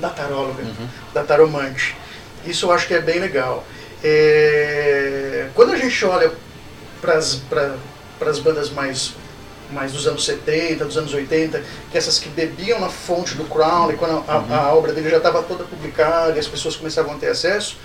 [0.00, 0.88] Da taróloga, Uhum.
[1.12, 1.96] da taromante.
[2.46, 3.64] Isso eu acho que é bem legal.
[4.04, 6.30] É, Quando a gente olha
[7.00, 9.14] para as bandas mais,
[9.70, 13.96] mais dos anos 70, dos anos 80, que essas que bebiam na fonte do Crowley,
[13.96, 17.18] quando a, a- a obra dele já estava toda publicada e as pessoas começavam a
[17.18, 17.76] ter acesso,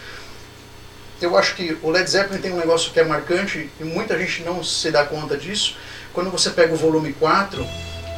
[1.22, 4.44] eu acho que o Led Zeppelin tem um negócio que é marcante e muita gente
[4.44, 5.76] não se dá conta disso.
[6.14, 7.66] Quando você pega o volume 4,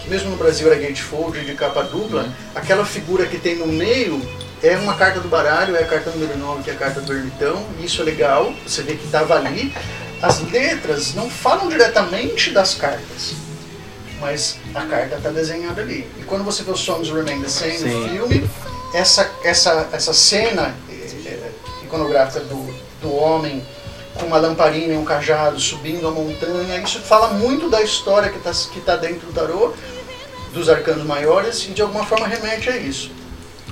[0.01, 4.21] que mesmo no Brasil era gatefold de capa dupla, aquela figura que tem no meio
[4.61, 7.11] é uma carta do baralho, é a carta número 9, que é a carta do
[7.13, 9.73] ermitão, e isso é legal, você vê que estava ali.
[10.21, 13.33] As letras não falam diretamente das cartas,
[14.21, 16.07] mas a carta está desenhada ali.
[16.19, 17.89] E quando você vê o Songs Remain the Same Sim.
[17.89, 18.49] no filme,
[18.93, 21.51] essa, essa, essa cena eh, eh,
[21.83, 23.65] iconográfica do, do homem
[24.13, 28.37] com uma lamparina e um cajado subindo a montanha, isso fala muito da história que
[28.37, 29.73] está que tá dentro do tarô,
[30.53, 33.11] dos arcanos maiores, e de alguma forma remete a isso.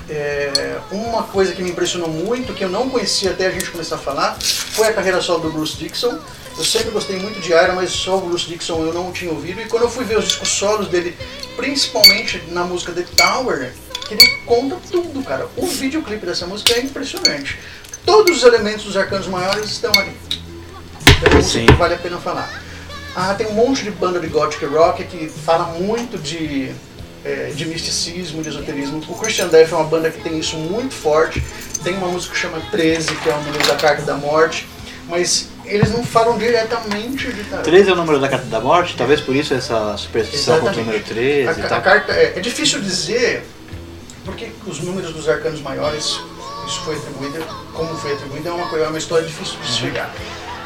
[0.10, 3.96] É, uma coisa que me impressionou muito, que eu não conhecia até a gente começar
[3.96, 6.18] a falar, foi a carreira solo do Bruce Dixon.
[6.60, 9.62] Eu sempre gostei muito de Iron, mas só o Bruce Dixon eu não tinha ouvido.
[9.62, 11.16] E quando eu fui ver os discos solos dele,
[11.56, 13.72] principalmente na música The Tower,
[14.06, 15.48] que ele conta tudo, cara.
[15.56, 17.58] O videoclipe dessa música é impressionante.
[18.06, 20.12] Todos os elementos dos arcanos maiores estão ali.
[21.24, 21.66] É uma música Sim.
[21.66, 22.62] que vale a pena falar.
[23.16, 26.74] Ah, tem um monte de banda de gothic rock que fala muito de,
[27.24, 29.02] é, de misticismo, de esoterismo.
[29.08, 31.42] O Christian Death é uma banda que tem isso muito forte.
[31.86, 34.68] Tem uma música que chama 13, que é o número da Carta da Morte.
[35.08, 37.64] Mas eles não falam diretamente de tarô.
[37.64, 40.86] 13 é o número da carta da morte, talvez por isso essa superstição contra o
[40.86, 41.82] número 13 A, e tal.
[41.82, 43.44] carta é, é difícil dizer
[44.26, 46.20] porque os números dos arcanos maiores,
[46.68, 50.14] isso foi atribuído, como foi atribuído, é uma, é uma história difícil de se chegar.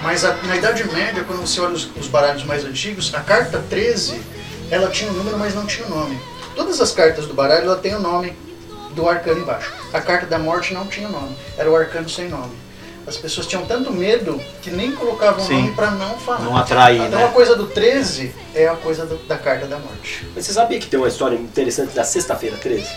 [0.01, 3.63] Mas a- na Idade Média, quando você olha os, os baralhos mais antigos, a carta
[3.69, 4.21] 13,
[4.69, 6.19] ela tinha um número, mas não tinha o nome.
[6.55, 8.33] Todas as cartas do baralho, ela tem o nome
[8.93, 9.71] do arcano embaixo.
[9.93, 12.51] A carta da morte não tinha nome, era o arcano sem nome.
[13.05, 15.55] As pessoas tinham tanto medo que nem colocavam o Sim.
[15.63, 16.39] nome para não falar.
[16.41, 17.25] Não atrair, Então né?
[17.25, 20.25] a coisa do 13 é a coisa do- da carta da morte.
[20.33, 22.87] Mas você sabia que tem uma história interessante da sexta-feira 13?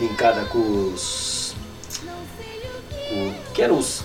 [0.00, 1.54] Linkada com os.
[3.08, 4.02] com- que eram os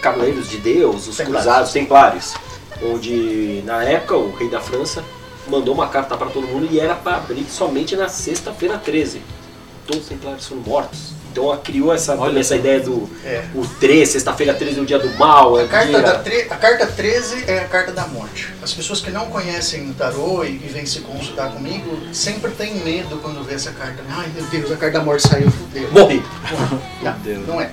[0.00, 1.44] Cavaleiros de Deus, os Templários.
[1.44, 2.34] Cruzados Templários.
[2.82, 5.02] Onde, na época, o rei da França
[5.48, 9.22] mandou uma carta para todo mundo e era para abrir somente na sexta-feira 13.
[9.86, 11.12] Todos os Templários foram mortos.
[11.32, 13.42] Então ela criou essa, Olha essa ideia do É.
[13.54, 16.00] o 13, sexta-feira 13 é o dia do mal, é A carta, dia.
[16.02, 18.52] da tre- a carta 13 é a carta da morte.
[18.62, 22.74] As pessoas que não conhecem o tarô e, e vêm se consultar comigo sempre têm
[22.76, 24.02] medo quando vê essa carta.
[24.10, 25.90] Ai meu Deus, a carta da morte saiu, fudeu.
[25.90, 26.22] Morri.
[27.00, 27.46] Não, Deus.
[27.48, 27.70] não é.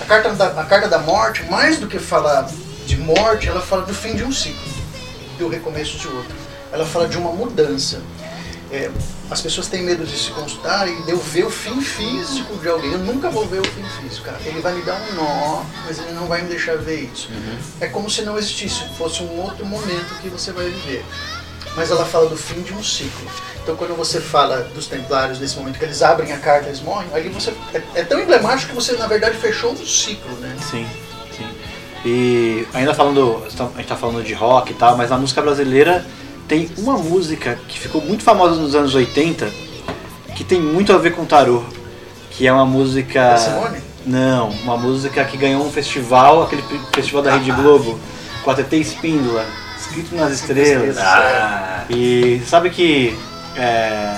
[0.00, 2.50] A carta, da, a carta da morte, mais do que falar
[2.84, 4.60] de morte, ela fala do fim de um ciclo,
[5.38, 6.34] do recomeço de outro.
[6.72, 8.00] Ela fala de uma mudança.
[8.70, 8.90] É,
[9.30, 12.68] as pessoas têm medo de se consultar e de eu ver o fim físico de
[12.68, 12.92] alguém.
[12.92, 14.38] Eu nunca vou ver o fim físico, cara.
[14.44, 17.30] Ele vai me dar um nó, mas ele não vai me deixar ver isso.
[17.80, 21.04] É como se não existisse, fosse um outro momento que você vai viver.
[21.76, 23.30] Mas ela fala do fim de um ciclo.
[23.62, 27.08] Então quando você fala dos templários nesse momento que eles abrem a carta, eles morrem,
[27.14, 30.56] ali você é, é tão emblemático que você na verdade fechou um ciclo, né?
[30.70, 30.86] Sim,
[31.36, 31.46] sim.
[32.04, 36.04] E ainda falando, a gente tá falando de rock e tal, mas na música brasileira
[36.48, 39.48] tem uma música que ficou muito famosa nos anos 80
[40.34, 41.62] que tem muito a ver com tarô,
[42.30, 43.78] que é uma música Simone?
[44.06, 46.62] Não, uma música que ganhou um festival, aquele
[46.94, 47.98] festival da Rede Globo,
[48.42, 49.44] com a TT Espíndola,
[49.78, 50.96] escrito nas estrelas.
[50.96, 53.18] Ah, E sabe que,
[53.56, 54.16] é,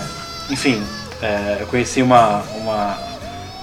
[0.51, 0.83] enfim,
[1.23, 2.99] é, eu conheci uma, uma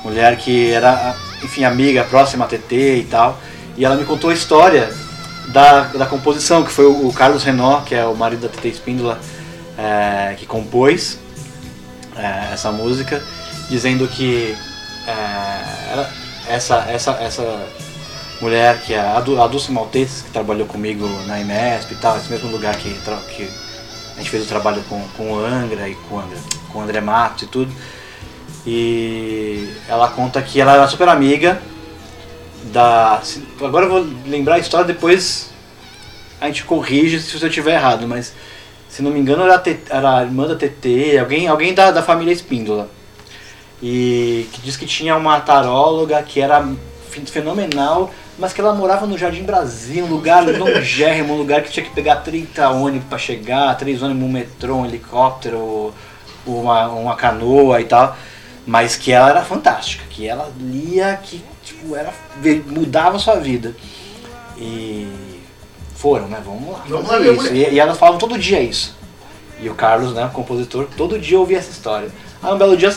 [0.03, 3.39] mulher que era, enfim, amiga, próxima a TT e tal,
[3.77, 4.89] e ela me contou a história
[5.47, 8.67] da, da composição, que foi o, o Carlos Renó, que é o marido da TT
[8.67, 9.19] Espíndola,
[9.77, 11.19] é, que compôs
[12.15, 13.23] é, essa música,
[13.69, 14.55] dizendo que
[15.07, 16.05] é,
[16.49, 17.67] essa, essa, essa
[18.41, 22.29] mulher que é a, a Dulce Maltese, que trabalhou comigo na IMESP e tal, esse
[22.29, 22.93] mesmo lugar que,
[23.35, 23.49] que
[24.15, 26.37] a gente fez o trabalho com, com o Angra e com o André,
[26.71, 27.71] com o André Matos e tudo.
[28.65, 31.61] E ela conta que ela era super amiga
[32.71, 33.21] da.
[33.61, 35.49] Agora eu vou lembrar a história, depois
[36.39, 38.33] a gente corrige se eu estiver errado, mas
[38.89, 41.91] se não me engano era a, T- era a irmã da TT, alguém, alguém da,
[41.91, 42.89] da família Espíndola.
[43.81, 46.67] E que diz que tinha uma taróloga que era
[47.09, 51.71] fe- fenomenal, mas que ela morava no Jardim Brasil, um lugar longérrimo, um lugar que
[51.71, 55.93] tinha que pegar 30 ônibus para chegar, 3 ônibus, um metrô, um helicóptero,
[56.45, 58.15] uma, uma canoa e tal.
[58.65, 62.13] Mas que ela era fantástica, que ela lia, que tipo, era,
[62.65, 63.75] mudava a sua vida.
[64.57, 65.07] E
[65.95, 66.41] foram, né?
[66.43, 66.83] Vamos lá.
[66.87, 67.53] Vamos lá isso.
[67.53, 68.95] E, e elas falavam todo dia isso.
[69.59, 72.09] E o Carlos, né, o compositor, todo dia ouvia essa história.
[72.41, 72.91] Aí um belo dia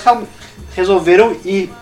[0.74, 1.72] resolveram ir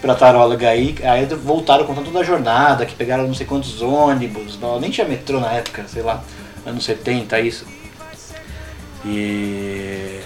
[0.00, 4.58] pra taróloga aí, aí voltaram contando toda a jornada, que pegaram não sei quantos ônibus,
[4.80, 6.22] nem tinha metrô na época, sei lá,
[6.64, 7.66] anos 70, isso.
[9.04, 10.20] E.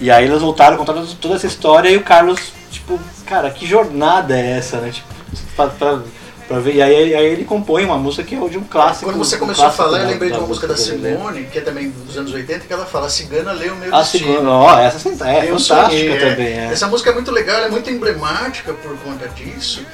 [0.00, 4.36] E aí eles voltaram contando toda essa história e o Carlos, tipo, cara, que jornada
[4.36, 4.90] é essa, né?
[4.90, 5.08] Tipo,
[5.56, 6.00] pra, pra,
[6.48, 6.74] pra ver.
[6.76, 9.04] E aí, aí ele compõe uma música que é de um clássico.
[9.06, 10.76] Quando você um começou a clássico falar, eu da- lembrei de da uma música da.
[10.76, 14.00] Simone, que é também dos anos 80, que ela fala, cigana lê o meu A
[14.00, 14.32] destino.
[14.32, 16.30] segunda, ó, essa sim- é Eu fantástica sonhei, é.
[16.30, 16.64] também, é.
[16.72, 19.84] Essa música é muito legal, ela é muito emblemática por conta disso,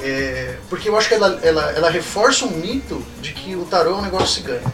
[0.00, 3.92] é, porque eu acho que ela, ela, ela reforça um mito de que o tarô
[3.92, 4.72] é um negócio cigano.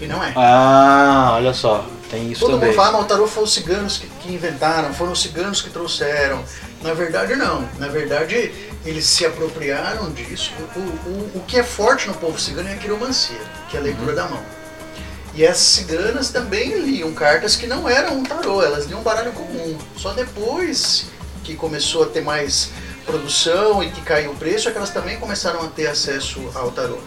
[0.00, 0.32] E não é.
[0.34, 2.68] Ah, olha só, tem isso Todo também.
[2.70, 5.70] mundo fala, mas o tarô foram os ciganos que, que inventaram, foram os ciganos que
[5.70, 6.42] trouxeram.
[6.82, 7.64] Na verdade, não.
[7.78, 8.52] Na verdade,
[8.84, 10.52] eles se apropriaram disso.
[10.76, 13.82] O, o, o que é forte no povo cigano é a quiromancia, que é a
[13.82, 14.16] leitura Uhum.
[14.16, 14.42] da mão.
[15.34, 19.32] E as ciganas também liam cartas que não eram um tarô, elas liam um baralho
[19.32, 19.76] comum.
[19.96, 21.06] Só depois
[21.42, 22.70] que começou a ter mais
[23.04, 26.70] produção e que caiu o preço, é que elas também começaram a ter acesso ao
[26.70, 26.98] tarô.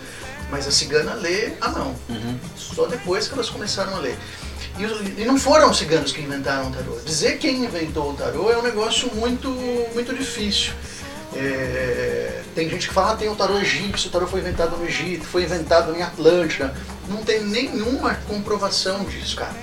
[0.51, 1.95] Mas a cigana lê à mão.
[2.09, 2.37] Uhum.
[2.55, 4.17] Só depois que elas começaram a ler.
[4.77, 6.97] E, e não foram os ciganos que inventaram o tarô.
[7.05, 9.49] Dizer quem inventou o tarô é um negócio muito,
[9.93, 10.73] muito difícil.
[11.35, 14.85] É, tem gente que fala que tem o tarô egípcio, o tarô foi inventado no
[14.85, 16.73] Egito, foi inventado em Atlântida.
[17.09, 19.53] Não tem nenhuma comprovação disso, cara.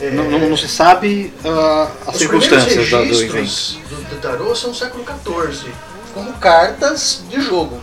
[0.00, 3.32] É, Não, não- não se sabe ah, as circunstâncias do, evento.
[3.32, 5.70] registros do, do tarô são do século XIV,
[6.14, 7.80] como cartas de jogo.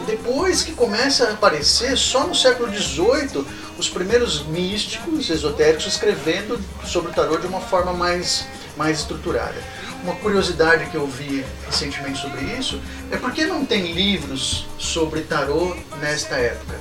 [0.00, 3.44] E depois que começa a aparecer, só no século XVIII,
[3.76, 9.56] os primeiros místicos esotéricos escrevendo sobre o tarô de uma forma mais, mais estruturada.
[10.02, 12.80] Uma curiosidade que eu vi recentemente sobre isso
[13.10, 16.76] é por que não tem livros sobre tarô nesta época?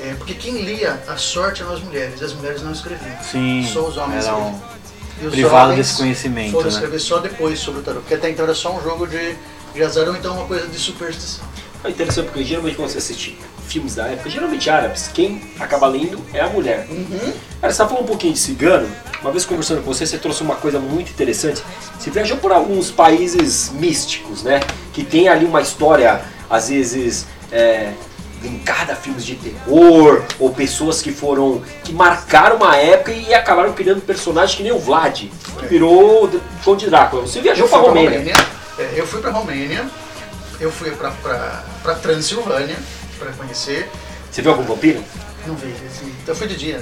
[0.00, 3.16] É porque quem lia a sorte eram as mulheres, e as mulheres não escreviam.
[3.22, 4.78] Sim, Só os homens eram escreviam.
[5.20, 6.72] E os privados homens desse conhecimento, Foram né?
[6.72, 9.36] escrever só depois sobre o tarô, porque até então era só um jogo de,
[9.74, 11.44] de azar ou então uma coisa de superstição.
[11.84, 16.18] É interessante porque geralmente quando você assiste filmes da época, geralmente árabes, quem acaba lendo
[16.32, 16.86] é a mulher.
[16.90, 17.32] Uhum.
[17.60, 18.88] Cara, você tá falando um pouquinho de cigano.
[19.20, 21.62] Uma vez conversando com você, você trouxe uma coisa muito interessante.
[21.98, 24.60] Você viajou por alguns países místicos, né?
[24.92, 27.92] Que tem ali uma história, às vezes, é,
[28.42, 31.62] linkada a filmes de terror, ou pessoas que foram.
[31.84, 36.40] que marcaram uma época e acabaram criando personagens que nem o Vlad, que virou o
[36.64, 37.22] Conde Drácula.
[37.22, 38.34] Você viajou pra fui Romênia.
[38.78, 39.84] É, eu fui pra Romênia,
[40.60, 42.76] eu fui pra, pra, pra Transilvânia
[43.18, 43.88] pra conhecer.
[44.30, 45.02] Você viu algum vampiro?
[45.46, 46.80] Não vi, assim, eu fui de dia.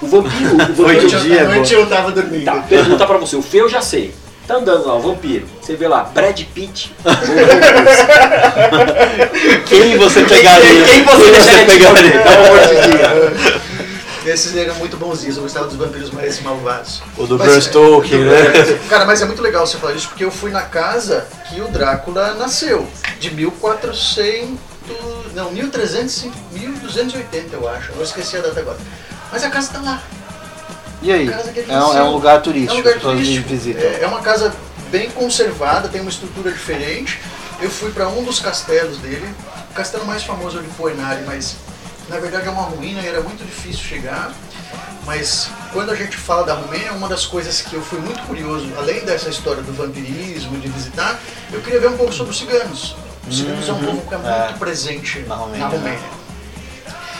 [0.00, 0.54] O vampiro.
[0.54, 2.44] O Foi vampiro de dia, noite eu tava dormindo.
[2.44, 3.36] Tá, pergunta pra você.
[3.36, 4.14] O Fê eu já sei.
[4.46, 5.46] Tá andando lá, o vampiro.
[5.60, 6.92] Você vê lá, Brad Pitt.
[9.68, 10.84] Quem você pegaria?
[10.84, 12.10] Quem você deixaria de pegaria?
[12.22, 13.62] pelo amor de Deus?
[14.26, 17.02] Esses eram muito bonzinhos, eu gostava dos vampiros mais malvados.
[17.16, 18.78] O do Mas, Bram é, Stoker, né?
[18.88, 21.66] Cara, mas é muito legal você falar isso, porque eu fui na casa que o
[21.66, 22.86] Drácula nasceu,
[23.18, 24.71] de 1400.
[25.34, 27.92] Não, 1300, 1280, eu acho.
[27.92, 28.78] Eu esqueci a data agora.
[29.30, 30.02] Mas a casa tá lá.
[31.00, 31.28] E aí?
[31.68, 33.48] É um, é um lugar turístico, É um lugar turístico.
[33.48, 33.82] visitam.
[33.82, 34.54] É, é uma casa
[34.90, 37.18] bem conservada, tem uma estrutura diferente.
[37.60, 39.26] Eu fui para um dos castelos dele,
[39.70, 41.56] o castelo mais famoso é o de Poenari, mas
[42.08, 44.32] na verdade é uma ruína e era muito difícil chegar.
[45.04, 48.68] Mas quando a gente fala da Romênia, uma das coisas que eu fui muito curioso,
[48.76, 51.18] além dessa história do vampirismo, de visitar,
[51.52, 52.94] eu queria ver um pouco sobre os ciganos.
[53.28, 54.52] Os ciganos é um povo que é muito é.
[54.58, 56.22] presente Na Romênia, na Romênia.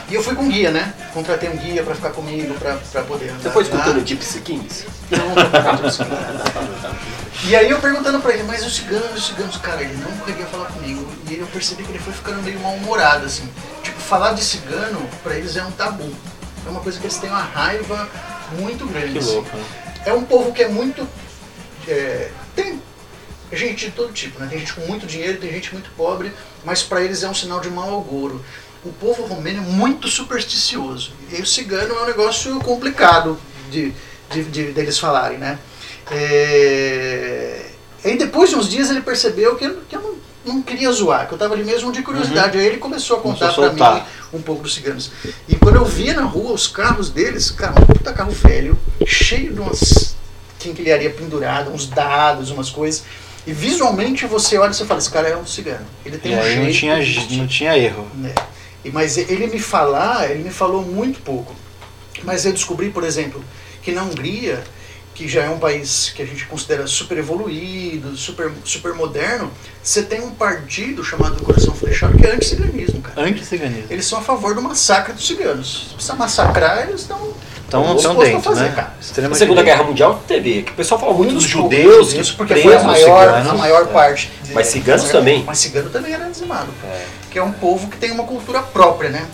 [0.08, 0.92] E eu fui com guia, né?
[1.14, 4.84] Contratei um guia para ficar comigo, para poder andar Você foi escutando Gypsy Kings?
[5.10, 6.96] Não, não, não, não.
[7.44, 10.44] E aí eu perguntando pra ele, mas os ciganos, os ciganos, cara, ele não queria
[10.46, 11.06] falar comigo.
[11.28, 13.48] E aí eu percebi que ele foi ficando meio mal-humorado, assim.
[13.82, 16.12] Tipo, falar de cigano, pra eles é um tabu.
[16.66, 18.08] É uma coisa que eles têm uma raiva
[18.58, 19.12] muito grande.
[19.12, 19.32] Que assim.
[19.32, 19.64] louco, né?
[20.04, 21.08] É um povo que é muito.
[21.88, 22.30] é,
[23.56, 24.46] gente de todo tipo, né?
[24.48, 26.32] Tem gente com muito dinheiro, tem gente muito pobre,
[26.64, 28.44] mas pra eles é um sinal de mau agouro.
[28.84, 31.12] O povo romeno é muito supersticioso.
[31.30, 33.38] E o cigano é um negócio complicado
[33.70, 33.92] de,
[34.30, 35.58] de, de- deles falarem, né?
[36.10, 37.66] É...
[38.04, 40.00] Aí depois de uns dias ele percebeu que eu, que eu
[40.44, 42.58] não, não queria zoar, que eu tava ali mesmo de curiosidade.
[42.58, 45.12] Aí ele começou a contar Começou a pra mim um pouco dos ciganos.
[45.48, 49.52] E quando eu via na rua os carros deles, cara, um puta carro velho, cheio
[49.54, 50.16] de umas
[50.58, 53.04] quinquilharia pendurada, uns dados, umas coisas.
[53.46, 55.84] E visualmente você olha e você fala, esse cara é um cigano.
[56.06, 58.06] Ele tem E um aí não jeito tinha, de- não tinha erro.
[58.14, 58.32] né?
[58.84, 61.54] E, mas ele me falar, ele me falou muito pouco.
[62.22, 63.42] Mas eu descobri, por exemplo,
[63.82, 64.62] que na Hungria,
[65.14, 69.50] que já é um país que a gente considera super evoluído, super, super moderno,
[69.82, 73.20] você tem um partido chamado Coração Flechado que é anti-ciganismo, cara.
[73.28, 73.86] Anti-ciganismo.
[73.90, 75.86] Eles são a favor do massacre dos ciganos.
[75.88, 77.34] Se precisa massacrar, eles estão
[77.80, 78.72] estão dispostos a dentro, fazer, né?
[78.74, 79.28] cara.
[79.28, 79.62] Na Segunda.
[79.62, 82.82] Guerra Mundial teve, que o pessoal fala muito dos judeus, isso, que porque foi a
[82.82, 83.50] maior, ciganos.
[83.50, 83.86] a maior É.
[83.86, 84.30] parte.
[84.42, 85.42] de- Mas ciganos também.
[85.46, 86.68] Mas cigano também era dizimado.
[87.30, 89.26] Que é um povo que tem uma cultura própria, né?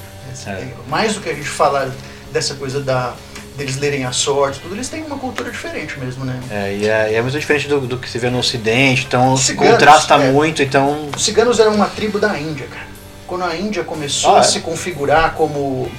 [0.47, 0.69] É.
[0.89, 1.89] Mais do que a gente falar
[2.33, 3.15] dessa coisa da
[3.57, 6.39] deles lerem a sorte, tudo, eles têm uma cultura diferente mesmo, né?
[6.49, 9.37] É, e é, e é muito diferente do, do que se vê no Ocidente, então
[9.37, 10.31] Ciganos, contrasta é.
[10.31, 11.09] muito, então.
[11.17, 12.87] Os ciganos eram uma tribo da Índia, cara.
[13.27, 14.45] Quando a Índia começou Ah, a é?
[14.45, 15.91] se configurar como,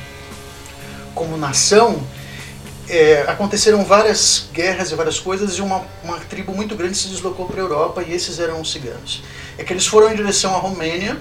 [1.14, 2.00] como nação,
[2.90, 7.46] é, aconteceram várias guerras e várias coisas e uma, uma tribo muito grande se deslocou
[7.46, 9.24] para a Europa e esses eram os ciganos.
[9.58, 11.18] É que eles foram em direção à Romênia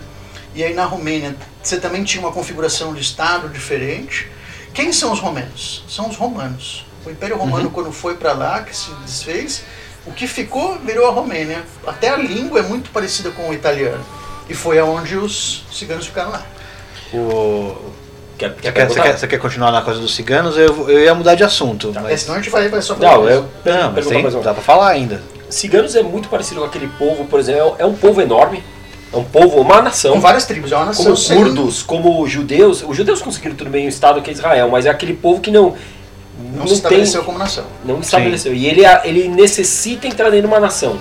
[0.55, 4.29] e aí na Romênia você também tinha uma configuração de Estado diferente.
[4.73, 5.85] Quem são os romanos?
[5.89, 6.87] São os romanos.
[7.05, 9.63] O Império Romano, quando foi para lá, que se desfez,
[10.07, 11.65] o que ficou virou a Romênia.
[11.87, 14.05] Até a língua é muito parecida com o italiano.
[14.49, 16.47] E foi aonde os ciganos ficaram lá.
[17.13, 17.77] O,
[18.39, 20.57] Quer, você, quer quer, você, quer, você quer continuar na coisa dos ciganos?
[20.57, 21.93] Eu, eu ia mudar de assunto.
[21.93, 24.23] Tá, É, mas, senão a gente vai, vai só pra Não, eu não, mas tem,
[24.23, 25.21] dá pra falar ainda.
[25.51, 28.63] Ciganos é muito parecido com aquele povo, por exemplo, é um povo enorme,
[29.13, 30.13] é um povo, uma nação.
[30.13, 32.85] São várias tribos, é uma nação como sem- curdos, como judeus.
[32.87, 35.51] Os judeus conseguiram tudo bem o estado que é Israel, mas é aquele povo que
[35.51, 35.75] não
[36.39, 37.65] Não, não, se estabeleceu tem, como nação.
[37.85, 38.55] não estabeleceu.
[38.55, 40.99] E ele ele necessita entrar dentro de uma nação.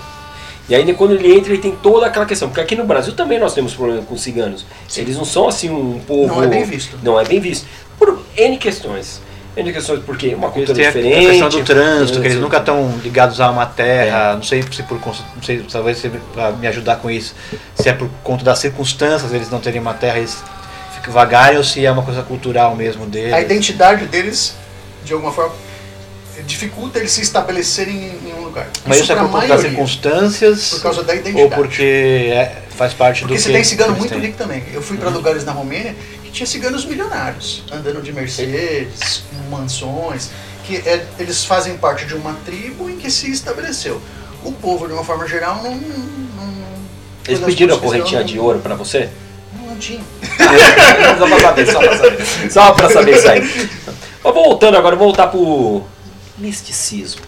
[0.70, 3.40] E aí quando ele entra, ele tem toda aquela questão, porque aqui no Brasil também
[3.40, 4.66] nós temos problema com os ciganos.
[4.88, 5.02] Sim.
[5.02, 7.00] Eles não são assim um povo Não é bem visto.
[7.02, 7.66] Não é bem visto.
[7.98, 9.22] Por N questões.
[9.56, 11.26] N questões porque uma Eles cultura têm a- diferente.
[11.26, 14.84] a questão do trânsito, que eles nunca estão ligados a uma terra, não sei se
[14.84, 17.34] por não sei, talvez você vai me ajudar com isso,
[17.74, 20.44] se é por conta das circunstâncias eles não terem uma terra, eles
[20.94, 23.34] ficam vagarem ou se é uma coisa cultural mesmo deles.
[23.34, 24.54] A identidade deles,
[25.04, 25.56] de alguma forma,
[26.44, 28.68] dificulta eles se estabelecerem em, em um lugar.
[28.86, 31.44] Mas isso é pra por conta das circunstâncias Por causa da identidade.
[31.44, 34.20] ou porque é- faz parte Porque do você que tem cigano muito têm?
[34.20, 34.64] rico também.
[34.74, 40.30] Eu fui para lugares na Romênia que tinha ciganos milionários, andando de Mercedes, com mansões,
[40.66, 44.02] que é- eles fazem parte de uma tribo em que se estabeleceu.
[44.44, 45.72] O povo, de uma forma geral, não.
[45.72, 46.58] não- não-
[47.28, 49.10] Eles pediram a correntinha não- de ouro pra você?
[49.66, 50.02] Não tinha.
[51.18, 52.26] só pra saber, só pra saber.
[52.52, 53.70] Só saber isso aí.
[54.24, 55.84] Mas voltando agora, voltar pro
[56.38, 57.22] misticismo.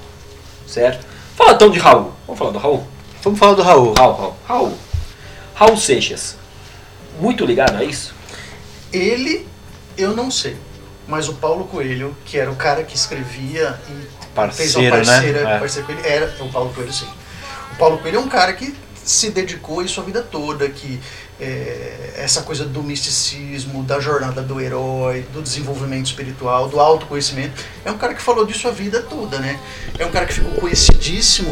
[0.68, 1.06] Certo?
[1.36, 2.14] Fala então de Raul.
[2.26, 2.88] Vamos falar do Raul?
[3.24, 3.94] Vamos falar do Raul.
[3.94, 4.36] Raul, Raul.
[4.48, 4.78] Raul.
[5.56, 6.38] Raul Seixas.
[7.20, 8.14] Muito ligado a isso?
[8.94, 9.48] Ele,
[9.98, 10.56] eu não sei.
[11.08, 13.94] Mas o Paulo Coelho, que era o cara que escrevia e
[14.54, 15.60] fez uma Parceiro, parceira, né?
[15.60, 17.08] Parceira com ele, era o Paulo Coelho, sim.
[17.74, 21.00] O Paulo Coelho é um cara que se dedicou a isso a vida toda, que
[21.40, 27.92] é, essa coisa do misticismo, da jornada do herói, do desenvolvimento espiritual, do autoconhecimento, é
[27.92, 29.60] um cara que falou disso a vida toda, né?
[29.98, 31.50] É um cara que ficou conhecidíssimo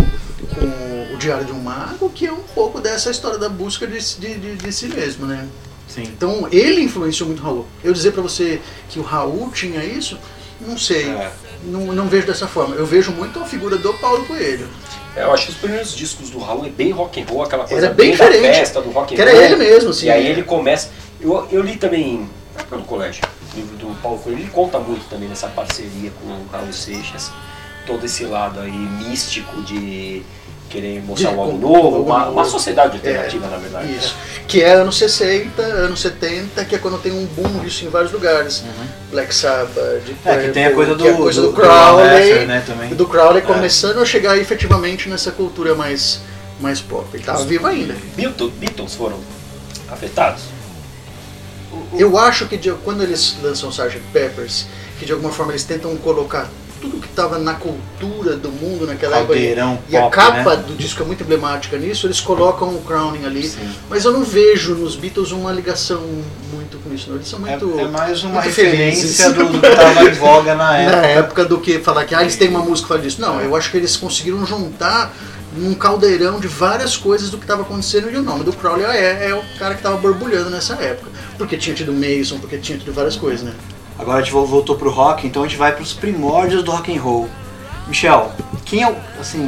[0.53, 3.99] com o Diário de um Mago, que é um pouco dessa história da busca de,
[4.19, 5.47] de, de, de si mesmo, né?
[5.87, 6.03] Sim.
[6.03, 7.67] Então ele influenciou muito o Raul.
[7.83, 10.19] Eu dizer pra você que o Raul tinha isso,
[10.59, 11.07] não sei.
[11.09, 11.31] É.
[11.63, 12.75] Não, não vejo dessa forma.
[12.75, 14.67] Eu vejo muito a figura do Paulo Coelho.
[15.17, 17.65] É, eu acho que os primeiros discos do Raul é bem rock and roll, aquela
[17.67, 18.55] coisa Era bem da diferente.
[18.57, 19.41] festa do rock and Que era roll.
[19.41, 20.05] ele mesmo, assim.
[20.05, 20.89] E aí ele começa.
[21.19, 22.29] Eu, eu li também,
[22.69, 26.45] do colégio, o livro do Paulo Coelho, ele conta muito também nessa parceria com o
[26.51, 27.31] Raul Seixas,
[27.87, 30.21] todo esse lado aí místico de
[30.69, 32.31] querer mostrar De- um algo novo, algo uma, novo.
[32.31, 33.95] uma sociedade alternativa, na verdade.
[33.95, 34.15] Isso.
[34.47, 38.11] Que é anos 60, anos 70, que é quando tem um boom disso em vários
[38.11, 38.63] lugares.
[39.11, 39.73] Black Sabbath,
[40.05, 42.63] Deep É, que tem a coisa do, é a coisa do, do Crowley, Lester, né,
[42.65, 42.89] também.
[42.93, 43.45] do Crowley É.
[43.45, 46.19] começando a chegar efetivamente nessa cultura mais,
[46.59, 47.05] mais pop.
[47.13, 47.95] Ele tava vivo ainda.
[48.15, 49.19] Beatles, Beatles foram
[49.89, 50.43] afetados?
[51.97, 53.99] Eu acho que de- quando eles lançam Sgt.
[54.11, 54.65] Peppers,
[54.99, 56.49] que de alguma forma eles tentam colocar
[56.81, 59.33] tudo que estava na cultura do mundo naquela época.
[59.33, 60.63] Caldeirão E a pop, capa né?
[60.67, 63.47] do disco é muito emblemática nisso, eles colocam o Crowning ali.
[63.47, 63.69] Sim.
[63.89, 66.01] Mas eu não vejo nos Beatles uma ligação
[66.53, 67.17] muito com isso, não.
[67.17, 67.79] Eles são muito.
[67.79, 71.01] É, é mais uma referência do, do que estava em voga na época.
[71.01, 73.21] na época do que falar que ah, eles têm uma música que fala disso.
[73.21, 75.13] Não, eu acho que eles conseguiram juntar
[75.55, 79.29] num caldeirão de várias coisas do que estava acontecendo e o nome do Crowley é,
[79.29, 81.09] é o cara que estava borbulhando nessa época.
[81.37, 83.53] Porque tinha tido Mason, porque tinha tido várias coisas, né?
[83.99, 86.95] Agora a gente vo- voltou pro rock, então a gente vai pros primórdios do rock
[86.95, 87.27] and roll.
[87.87, 88.31] Michel,
[88.65, 89.47] quem é o, assim,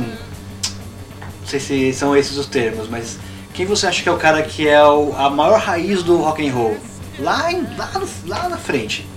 [1.42, 3.18] não sei se são esses os termos, mas
[3.54, 6.48] quem você acha que é o cara que é o- a maior raiz do rock
[6.48, 6.78] and roll?
[7.20, 9.08] Lá, em, lá, no- lá na frente.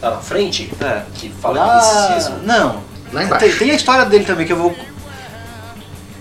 [0.00, 1.02] Lá na frente, É.
[1.14, 2.82] que fala Lá, de não.
[3.12, 3.44] Lá embaixo.
[3.46, 4.74] Tem, tem a história dele também que eu vou.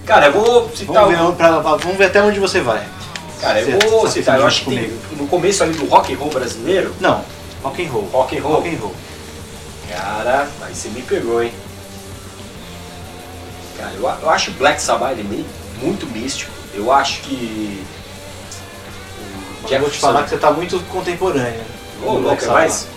[0.06, 1.04] Cara, eu vou citar.
[1.04, 2.82] Vamos ver, um- pra- pra- vamos ver até onde você vai.
[3.42, 4.40] Cara, eu Você- vou você citar.
[4.40, 5.00] Eu acho que tem, comigo.
[5.18, 7.24] no começo ali do rock and roll brasileiro, Não,
[7.68, 8.10] rock and roll.
[8.14, 8.54] Rock and roll.
[8.56, 8.96] Rock and roll.
[9.90, 11.52] Cara, aí você me pegou, hein?
[13.78, 15.46] Cara, eu, eu acho o Black Sabbath meio
[15.82, 16.52] muito místico.
[16.74, 17.84] Eu acho que.
[19.64, 21.62] o Eu vou te falar que você tá muito contemporâneo.
[22.02, 22.60] Ô, do louco, Black é Sabbath.
[22.62, 22.88] mais.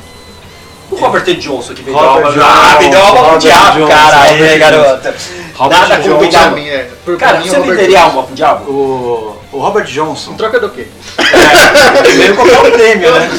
[0.91, 1.35] O Robert T.
[1.35, 4.21] Johnson que vendeu Robert alma Johnson, Ah, vendeu alma pro Robert diabo, Johnson, cara.
[4.23, 4.59] Aí, Johnson.
[4.59, 5.15] garota.
[5.55, 6.51] Robert Nada Johnson.
[6.51, 6.91] mim é.
[7.05, 8.11] Por, Cara, mim, você o Robert venderia Johnson.
[8.11, 8.71] alma pro diabo?
[8.73, 10.89] O, o Robert Johnson Em troca do quê?
[12.05, 13.31] Ele veio qualquer um prêmio, né?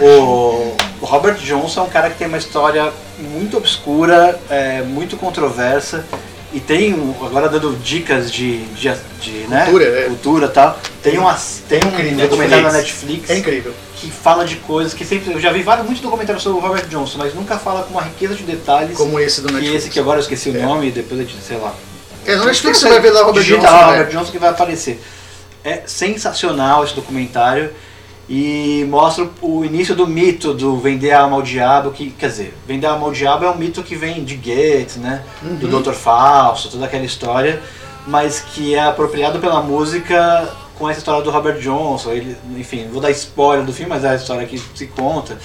[0.00, 0.63] O, o
[1.14, 6.04] Robert Johnson é um cara que tem uma história muito obscura, é, muito controversa.
[6.52, 9.62] E tem, um- agora dando dicas de, de, de né?
[9.64, 10.04] Cultura, é.
[10.04, 10.78] cultura e tal.
[11.02, 11.36] Tem, uma,
[11.68, 12.18] tem um Incrível.
[12.28, 13.30] documentário na Netflix.
[13.30, 13.72] É incrível.
[13.96, 15.32] que fala de coisas que sempre.
[15.32, 18.02] Eu já vi vários, muitos documentários sobre o Robert Johnson, mas nunca fala com uma
[18.02, 18.96] riqueza de detalhes.
[18.96, 19.82] Como esse do que Netflix.
[19.82, 20.60] esse que agora eu esqueci o É.
[20.62, 21.72] nome, depois eu te- sei lá.
[22.26, 23.62] É, no Netflix você vai ver lá o Robert Johnson.
[23.70, 23.84] né?
[23.86, 25.00] Robert Johnson que vai aparecer.
[25.64, 27.70] É sensacional esse documentário
[28.28, 32.54] e mostra o início do mito do vender a alma ao diabo, que quer dizer,
[32.66, 35.22] vender a alma ao diabo é um mito que vem de Goethe, né?
[35.42, 35.82] Do Uhum.
[35.82, 35.92] Dr.
[35.92, 37.60] Fausto, toda aquela história,
[38.06, 40.48] mas que é apropriado pela música
[40.78, 42.12] com essa história do Robert Johnson.
[42.12, 45.38] Ele, enfim, vou dar spoiler do filme, mas é a história que se conta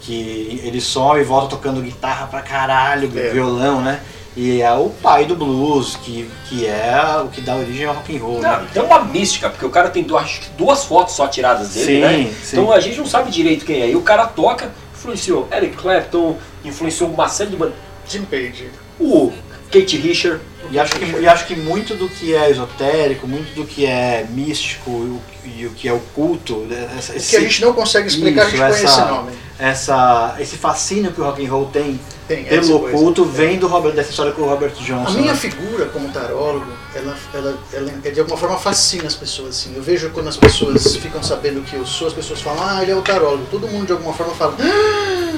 [0.00, 3.30] que ele some e volta tocando guitarra pra caralho, É.
[3.30, 4.00] violão, né?
[4.36, 8.16] E é o pai do blues, que, que é o que dá origem ao rock
[8.16, 8.66] and roll, Não, né?
[8.72, 11.86] tem uma mística, porque o cara tem duas, acho que duas fotos só tiradas dele,
[11.86, 12.32] Sim, né?
[12.42, 12.56] sim.
[12.60, 13.90] Então a gente não sabe direito quem é.
[13.90, 17.74] E o cara toca, influenciou Eric Clapton, influenciou uma série de bandas.
[18.08, 18.70] Jim Page.
[19.00, 19.32] O
[19.72, 20.40] Kate Richard.
[20.70, 24.26] E acho, que, e acho que muito do que é esotérico, muito do que é
[24.30, 25.20] místico e o,
[25.62, 28.46] e o que é oculto, né, essa, O esse, que a gente não consegue explicar,
[28.46, 29.32] Isso, a gente essa- conhece esse nome.
[29.58, 31.98] Essa, esse fascínio que o rock and roll tem
[32.28, 32.96] Tem pelo coisa.
[32.96, 35.08] oculto vem do Robert, dessa história com o Robert Johnson.
[35.08, 35.38] A minha né?
[35.38, 39.50] figura como tarólogo, ela, ela, ela, é de alguma forma fascina as pessoas.
[39.50, 39.72] Assim.
[39.74, 42.92] Eu vejo quando as pessoas ficam sabendo que eu sou, as pessoas falam, ah, ele
[42.92, 43.46] é o tarólogo.
[43.50, 45.28] Todo mundo de alguma forma fala, "Ah!"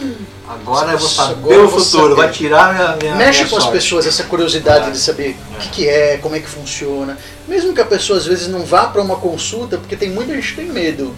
[0.48, 2.14] Agora eu vou saber o futuro, saber.
[2.16, 3.76] vai tirar minha, minha mexe minha com as sorte.
[3.78, 4.90] pessoas essa curiosidade É.
[4.90, 7.16] de saber o que, que é, como é que funciona.
[7.46, 10.48] Mesmo que a pessoa às vezes não vá para uma consulta, porque tem muita gente
[10.48, 11.14] que tem medo.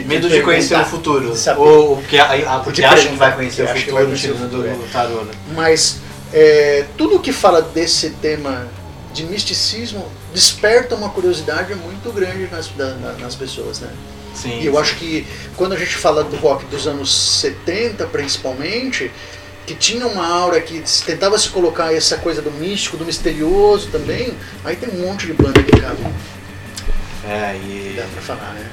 [0.00, 1.30] De, Medo de conhecer o futuro.
[1.32, 1.60] de saber.
[1.60, 4.30] Ou que, a, a, porque De acha que vai conhecer o futuro vai no conhecer
[4.30, 5.22] o sentido do, do tarô.
[5.22, 5.32] né?
[5.54, 5.98] Mas
[6.32, 8.66] é, tudo que fala desse tema
[9.12, 13.88] de misticismo desperta uma curiosidade muito grande nas, da- na- nas pessoas, né?
[14.34, 14.60] Sim.
[14.60, 15.26] E eu acho que
[15.56, 19.10] quando a gente fala do rock dos anos 70, principalmente,
[19.66, 24.32] que tinha uma aura que tentava se colocar essa coisa do místico, do misterioso também,
[24.64, 25.98] aí tem um monte de banda que cabe,
[27.28, 28.66] É, e, dá pra falar, né?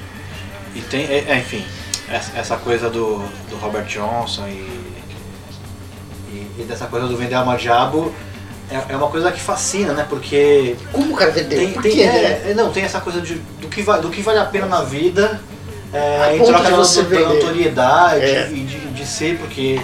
[0.80, 1.64] E tem, é, é, enfim,
[2.10, 3.18] essa, coisa do,
[3.50, 4.90] do Robert Johnson e,
[6.32, 8.14] e, e dessa coisa do vender alma diabo
[8.72, 10.06] é, é uma coisa que fascina, né?
[10.08, 11.58] Porque Como o cara vendeu?
[11.60, 14.22] tem, Por tem, é, é, não, tem essa coisa de, do, que vai, do que
[14.22, 15.42] vale a pena na vida
[15.92, 18.50] é, em troca de da, notoriedade É.
[18.52, 19.82] e de, de ser, porque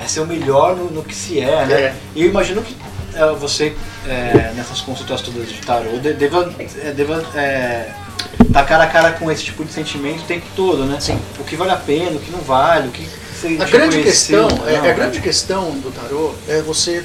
[0.00, 1.74] é ser o melhor no, no que se é, né?
[1.80, 1.94] É.
[2.14, 2.76] E eu imagino que
[3.40, 3.74] você,
[4.54, 6.44] nessas consultas todas de tarô, de- deva,
[6.94, 7.24] deva
[8.52, 10.98] tá cara a cara com esse tipo de sentimento o tempo todo, né?
[11.00, 11.18] Sim.
[11.38, 14.48] O que vale a pena, o que não vale, o que você A grande questão,
[14.66, 14.92] é, não, a né?
[14.94, 17.04] grande questão do tarô é você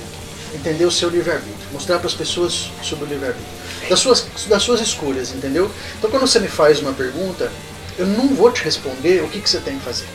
[0.54, 3.54] entender o seu livre-arbítrio, mostrar para as pessoas sobre o livre-arbítrio,
[3.90, 5.70] das suas, das suas escolhas, entendeu?
[5.98, 7.52] Então quando você me faz uma pergunta,
[7.98, 10.08] eu não vou te responder o que, que você tem que fazer.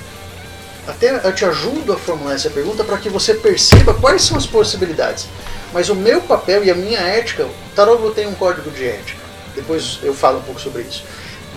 [0.86, 4.46] Até eu te ajudo a formular essa pergunta para que você perceba quais são as
[4.46, 5.28] possibilidades.
[5.72, 9.27] Mas o meu papel e a minha ética, o tarô tem um código de ética.
[9.60, 11.04] Depois eu falo um pouco sobre isso.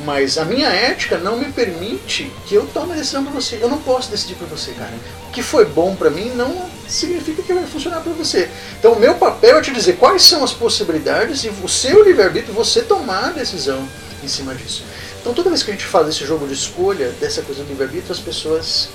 [0.04, 3.60] Mas a minha ética não me permite que eu tome a decisão para você.
[3.62, 4.92] Eu não posso decidir para você, cara.
[5.28, 8.50] O que foi bom para mim não significa que vai funcionar para você.
[8.80, 12.54] Então o meu papel é te dizer quais são as possibilidades e o seu livre-arbítrio
[12.54, 13.88] você tomar a decisão
[14.24, 14.84] em cima disso.
[15.20, 18.12] Então toda vez que a gente fala desse jogo de escolha, dessa coisa do livre-arbítrio,
[18.12, 18.90] as pessoas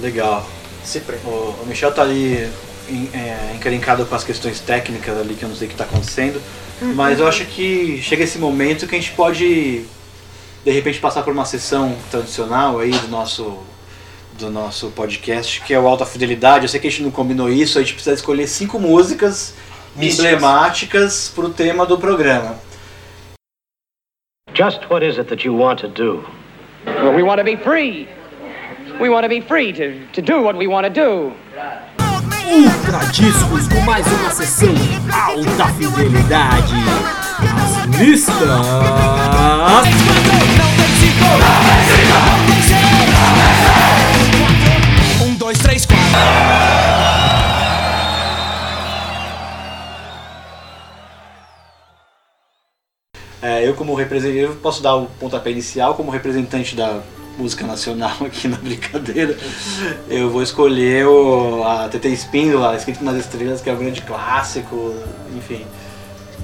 [0.00, 0.48] Legal.
[0.84, 1.26] se prendem.
[1.26, 2.50] O, Michel tá ali
[3.14, 6.42] é, encrencado com as questões técnicas ali que eu não sei o que está acontecendo,
[6.94, 9.84] mas eu acho que chega esse momento que a gente pode
[10.64, 13.58] de repente passar por uma sessão tradicional aí do nosso
[14.38, 16.64] do nosso podcast, que é o Alta Fidelidade.
[16.64, 19.54] Eu sei que a gente não combinou isso, a gente precisa escolher cinco músicas
[19.94, 20.24] Místicas.
[20.24, 22.58] emblemáticas para o tema do programa.
[24.54, 26.24] Just what is it that you want to do?
[26.86, 28.08] Well, we want to be free.
[29.00, 31.32] We want to be free to, to do what we want to do.
[32.46, 34.74] Ultra Discos com mais uma sessão
[35.12, 36.74] alta fidelidade.
[37.40, 38.42] As listas
[45.24, 46.02] Um, dois, três, quatro.
[53.40, 57.00] É, eu como representante, eu posso dar o pontapé inicial como representante da
[57.38, 59.36] música nacional aqui na brincadeira.
[60.08, 64.94] Eu vou escolher o, a TT Espíndola, Escrito nas Estrelas, que é um grande clássico,
[65.36, 65.64] enfim.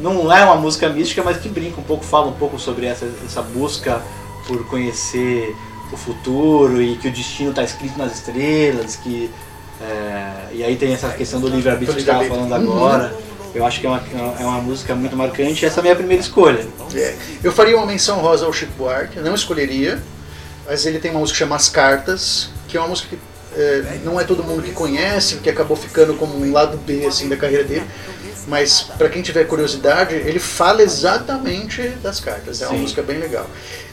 [0.00, 3.08] Não é uma música mística, mas que brinca um pouco, fala um pouco sobre essa,
[3.24, 4.00] essa busca
[4.46, 5.54] por conhecer
[5.92, 9.30] o futuro e que o destino está escrito nas estrelas, que
[9.80, 13.14] é, e aí tem essa questão do livre-arbítrio que estava falando agora.
[13.54, 14.02] Eu acho que é uma,
[14.38, 15.64] é uma música muito marcante.
[15.64, 16.66] Essa é a minha primeira escolha.
[16.94, 20.02] É, eu faria uma menção rosa ao Chico Buarque, eu não escolheria,
[20.68, 23.18] mas ele tem uma música que chama As Cartas, que é uma música que
[23.58, 27.26] é, não é todo mundo que conhece, que acabou ficando como um lado B assim
[27.26, 27.86] da carreira dele.
[28.46, 32.60] Mas para quem tiver curiosidade, ele fala exatamente das cartas.
[32.60, 32.82] É uma Sim.
[32.82, 33.48] música bem legal.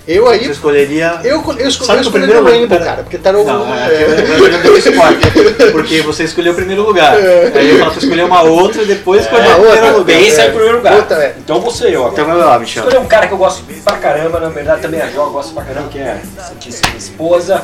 [0.07, 1.19] Eu aí Você escolheria.
[1.23, 4.77] eu, eu, esco- Sabe eu que o o Rainbow, cara, porque Tarot Não, é, é,
[4.77, 7.15] spoiler, porque você escolheu o primeiro lugar.
[7.15, 9.97] Aí eu falo pra escolher uma outra e depois escolher É, o primeiro outra.
[9.97, 10.17] lugar.
[10.17, 10.95] Pensa em primeiro lugar.
[11.01, 11.35] Puta, é.
[11.39, 12.13] Então você eu agora.
[12.13, 12.83] Então vai lá, Michel.
[12.83, 15.63] Escolher um cara que eu gosto pra caramba, na verdade também a Jo gosta pra
[15.63, 17.63] caramba, que é a Santíssima Esposa.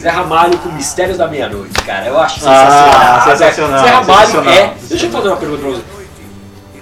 [0.00, 2.06] Zé Ramalho com Mistérios da Meia-Noite, cara.
[2.06, 3.36] Eu acho Ah, sensacional.
[3.36, 4.54] sensacional, Zé Ramalho sensacional.
[4.54, 4.72] é.
[4.88, 5.82] Deixa eu fazer uma pergunta pra você.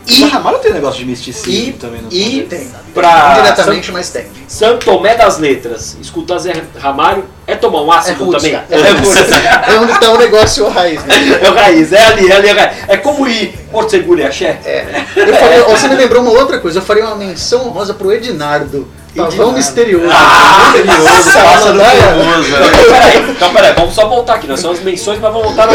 [0.07, 2.68] E Ramalho tem um negócio de misticismo E, também no e Tem.
[2.92, 4.26] pra indiretamente, mas tem.
[4.46, 8.52] São, São Tomé das Letras, escutar Zé Ramalho é tomar um É ácido roots, também?
[8.52, 8.66] cara.
[8.70, 9.32] É, roots.
[9.68, 11.14] é onde tá o negócio raiz, né?
[11.42, 12.48] É o raiz, é ali, é ali.
[12.48, 12.76] É, raiz.
[12.88, 14.59] é como ir Porto Seguro e Axé.
[14.64, 15.05] É.
[15.16, 18.86] Eu faria, você me lembrou uma outra coisa, eu faria uma menção rosa pro Ednardo.
[19.16, 20.07] Pavão misterioso.
[20.11, 21.84] Ah, misterioso, pássaro né?
[21.84, 22.48] famoso.
[22.48, 24.48] Então, peraí, então, peraí, vamos só voltar aqui.
[24.48, 25.74] Nós somos menções, mas vamos voltar na.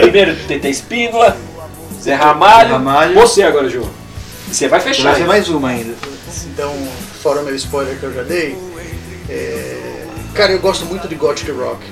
[0.00, 1.36] Primeiro, TT Espíndola,
[2.06, 2.68] Zé Ramalho.
[2.68, 3.14] Zé Ramalho.
[3.14, 3.90] Você agora, João.
[4.48, 5.10] Você vai fechar.
[5.10, 5.92] Vai ser mais uma ainda.
[6.46, 6.72] Então,
[7.20, 8.56] fora o meu spoiler que eu já dei,
[9.28, 11.84] é, cara, eu gosto muito de Gothic Rock.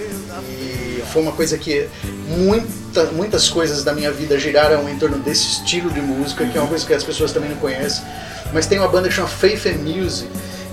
[0.48, 1.88] E foi uma coisa que
[2.28, 6.60] muita, muitas coisas da minha vida giraram em torno desse estilo de música, que é
[6.60, 8.04] uma coisa que as pessoas também não conhecem.
[8.52, 10.30] Mas tem uma banda que chama Faith and Music,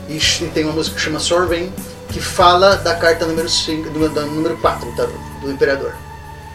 [0.07, 0.19] e
[0.53, 1.73] tem uma música que chama Sorven,
[2.09, 5.07] que fala da carta número 5, do, número 4 tá,
[5.41, 5.95] do Imperador.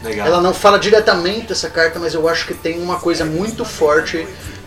[0.02, 0.26] Legal.
[0.26, 4.26] Ela não fala diretamente dessa carta, mas eu acho que tem uma coisa muito forte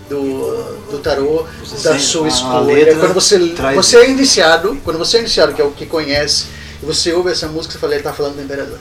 [0.10, 2.96] do, do tarô, Você da sua escolha.
[2.96, 6.48] quando você, traz você é iniciado, quando você é iniciado, que é o que conhece,
[6.82, 8.80] e você ouve essa música, você fala, ele tá falando do Imperador.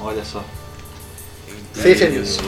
[0.00, 0.44] Olha só.
[1.72, 2.44] Faith and Music.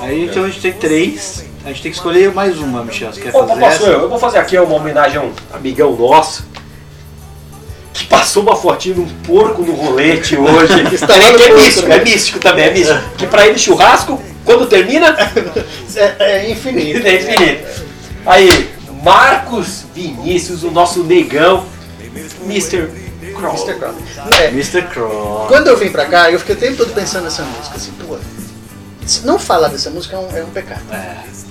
[0.00, 1.44] Aí então a gente tem três.
[1.64, 3.12] A gente tem que escolher mais uma, Michel.
[3.12, 3.86] Você quer Opa, fazer posso essa?
[3.86, 4.00] eu?
[4.00, 6.44] Eu vou fazer aqui uma homenagem a um amigão nosso
[8.00, 10.94] que passou uma fotinho de um porco no rolete hoje.
[10.94, 11.96] Está é, que é místico, né?
[11.96, 12.98] é místico também, é místico.
[13.18, 15.14] Que pra ele churrasco, quando termina,
[15.94, 17.06] É, é infinito.
[17.06, 17.82] é infinito.
[18.24, 18.70] Aí,
[19.02, 21.66] Marcos Vinícius, o nosso negão,
[22.44, 22.88] Mr.
[23.34, 23.54] Crow.
[23.54, 23.74] Mr.
[23.74, 23.94] Crow.
[24.40, 24.82] É, Mr.
[24.82, 25.48] Cross.
[25.48, 28.16] Quando eu vim pra cá, eu fiquei o tempo todo pensando nessa música, assim, pô,
[29.24, 30.82] não falar dessa música é um, é um pecado.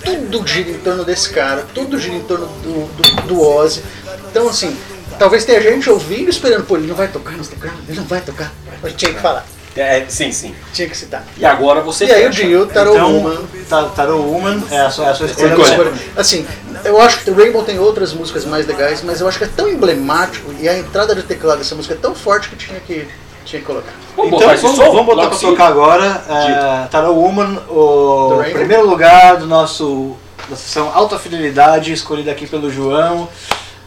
[0.04, 3.84] Tudo gira em torno desse cara, tudo gira em torno do, do, do Ozzy.
[4.32, 4.76] Então, assim,
[5.20, 8.22] talvez tenha gente ouvindo esperando, pô, ele não vai tocar no Instagram, ele não vai
[8.22, 8.52] tocar.
[8.82, 9.46] Mas tinha que falar,
[9.76, 10.56] É, sim, sim.
[10.74, 11.24] tinha que citar.
[11.38, 12.48] E agora você E aí o fecha.
[12.48, 13.38] Dio, Tarot Então, Woman,
[13.70, 15.62] Ta- Tarot Woman é a sua, é a sua é escolha.
[15.62, 15.94] escolha.
[16.16, 16.48] Assim,
[16.86, 19.50] eu acho que o Rainbow tem outras músicas mais legais, mas eu acho que é
[19.56, 23.06] tão emblemático e a entrada de teclado dessa música é tão forte que tinha que,
[23.46, 23.92] Tinha que colocar.
[24.16, 24.92] Vamos então botar vamos, som?
[24.92, 26.24] vamos botar pra tocar agora.
[26.30, 30.16] É, Tarot Woman, o primeiro lugar do nosso
[30.50, 33.28] da sessão Alta Fidelidade, escolhida aqui pelo João.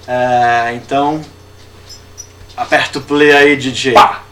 [0.07, 1.22] É, então,
[2.57, 3.94] aperta o play aí, DJ.
[3.94, 4.22] Pá!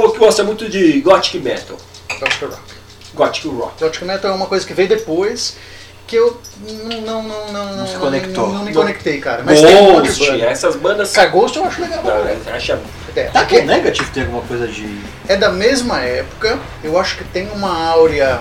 [0.00, 1.76] Falou que gosta muito de Gothic Metal.
[2.20, 2.58] Gothic Rock.
[3.14, 3.84] Gothic Rock.
[3.84, 5.56] Gothic Metal é uma coisa que veio depois
[6.06, 8.48] que eu não, não, não, não, Não se conectou.
[8.48, 9.42] Não, não me conectei, cara.
[9.44, 10.44] Mas tem um Ghost, banda.
[10.46, 11.12] essas bandas.
[11.12, 11.98] Cara, Ghost eu acho legal.
[12.02, 12.38] Não, caralho.
[12.54, 12.80] acha-
[13.14, 15.00] É, Tá com Negative tem alguma coisa de.
[15.28, 18.40] é da mesma época, eu acho que tem uma áurea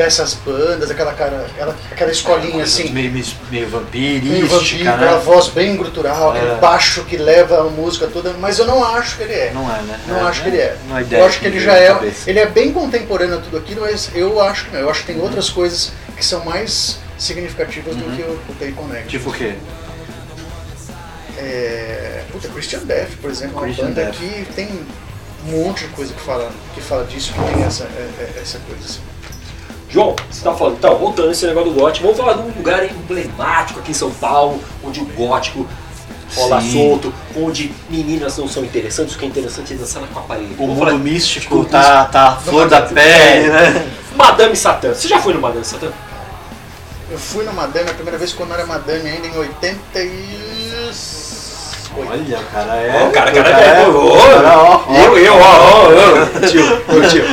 [0.00, 4.90] dessas bandas, aquela cara, aquela, aquela escolinha assim, meio, meio, meio meio vampirística, vampiro, né?
[4.94, 6.38] aquela voz bem grutural, É.
[6.40, 9.50] aquele baixo que leva a música toda, mas eu não acho que ele é.
[9.52, 10.00] Não é, né?
[10.06, 10.76] Não É, acho que ele é.
[10.88, 11.88] Não é ideia eu acho que ele já é.
[11.88, 12.30] cabeça.
[12.30, 14.80] Ele é bem contemporâneo a tudo aquilo, mas eu acho que não.
[14.80, 18.88] Eu acho que tem outras coisas que são mais significativas do que o, Take On.
[19.06, 19.52] Tipo o quê?
[21.36, 24.14] É, puta, Christian Death, por exemplo, uma Christian banda Death.
[24.16, 24.68] que tem
[25.46, 28.58] um monte de coisa que fala, que fala disso, que tem essa, é- é- essa
[28.60, 29.00] coisa assim.
[29.90, 32.84] João, você tá falando, então, voltando esse negócio do gótico, vamos falar de um lugar
[32.84, 35.66] emblemático aqui em São Paulo, onde o gótico
[36.36, 36.72] rola Sim.
[36.72, 40.54] solto, onde meninas não são interessantes, o que é interessante é dançar na parede.
[40.58, 43.84] O mundo místico tá, tá a flor da pele, né?
[44.14, 44.94] Madame Satã.
[44.94, 45.88] Você já foi no Madame Satã?
[47.10, 51.20] Eu fui no Madame a primeira vez quando eu era Madame ainda em 88.
[51.96, 53.08] Olha, o cara é.
[53.08, 54.84] O cara, cara, cara é, ó.
[54.94, 55.90] Eu, eu, ó, ó, ó,
[56.46, 56.62] tio,
[57.10, 57.24] tio.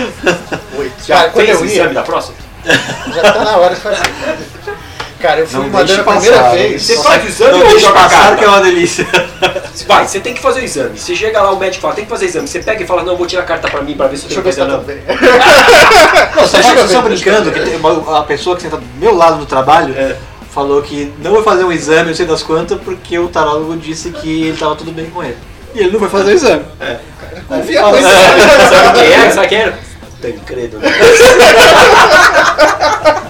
[0.79, 0.95] Oito.
[1.05, 2.46] Já Cara, quando eu o ia, exame da próstata?
[3.13, 4.01] Já tá na hora de fazer.
[5.19, 6.83] Cara, eu fui Não no deixe a primeira passar, vez.
[6.83, 8.35] Você faz o exame ou deixa joga a carta?
[8.37, 9.07] que é uma delícia.
[9.87, 10.97] Vai, você tem que fazer o exame.
[10.99, 12.47] Você chega lá, o médico fala, tem que fazer o exame.
[12.47, 14.25] Você pega e fala, não, eu vou tirar a carta pra mim pra ver se
[14.25, 15.47] eu Deixa tenho eu ver se coisa tá não.
[16.75, 19.95] Não, tá só brincando que uma, a pessoa que senta do meu lado no trabalho
[19.97, 20.15] É.
[20.53, 24.11] falou que não vai fazer um exame, não sei das quantas, porque o tarólogo disse
[24.11, 25.37] que ele tava tudo bem com ele.
[25.73, 26.63] E ele não vai fazer o exame.
[27.47, 28.07] Confia Aí muito.
[28.07, 29.31] fala, Sabe quem é?
[29.31, 29.73] Sabe quem é?
[30.21, 30.79] Tancredo.
[30.79, 30.89] né?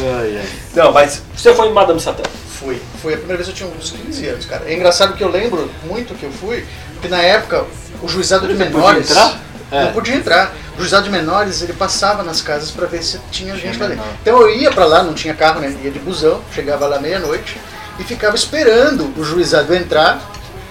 [0.00, 0.48] Ai, ai.
[0.74, 2.22] Não, mas você foi em Madame Satã.
[2.58, 2.80] Fui.
[3.02, 4.64] Foi a primeira vez que eu tinha uns 15 anos, cara.
[4.66, 6.64] É engraçado que eu lembro muito que eu fui,
[6.94, 7.64] porque na época
[8.02, 9.10] o juizado de Você podia menores.
[9.10, 9.40] entrar?
[9.70, 9.84] É.
[9.84, 10.54] Não podia entrar.
[10.76, 14.04] O juizado de menores ele passava nas casas pra ver se tinha gente lá dentro.
[14.22, 15.74] Então eu ia pra lá, não tinha carro, né?
[15.82, 17.60] Ia de busão, chegava lá meia-noite
[17.98, 20.20] e ficava esperando o juizado entrar,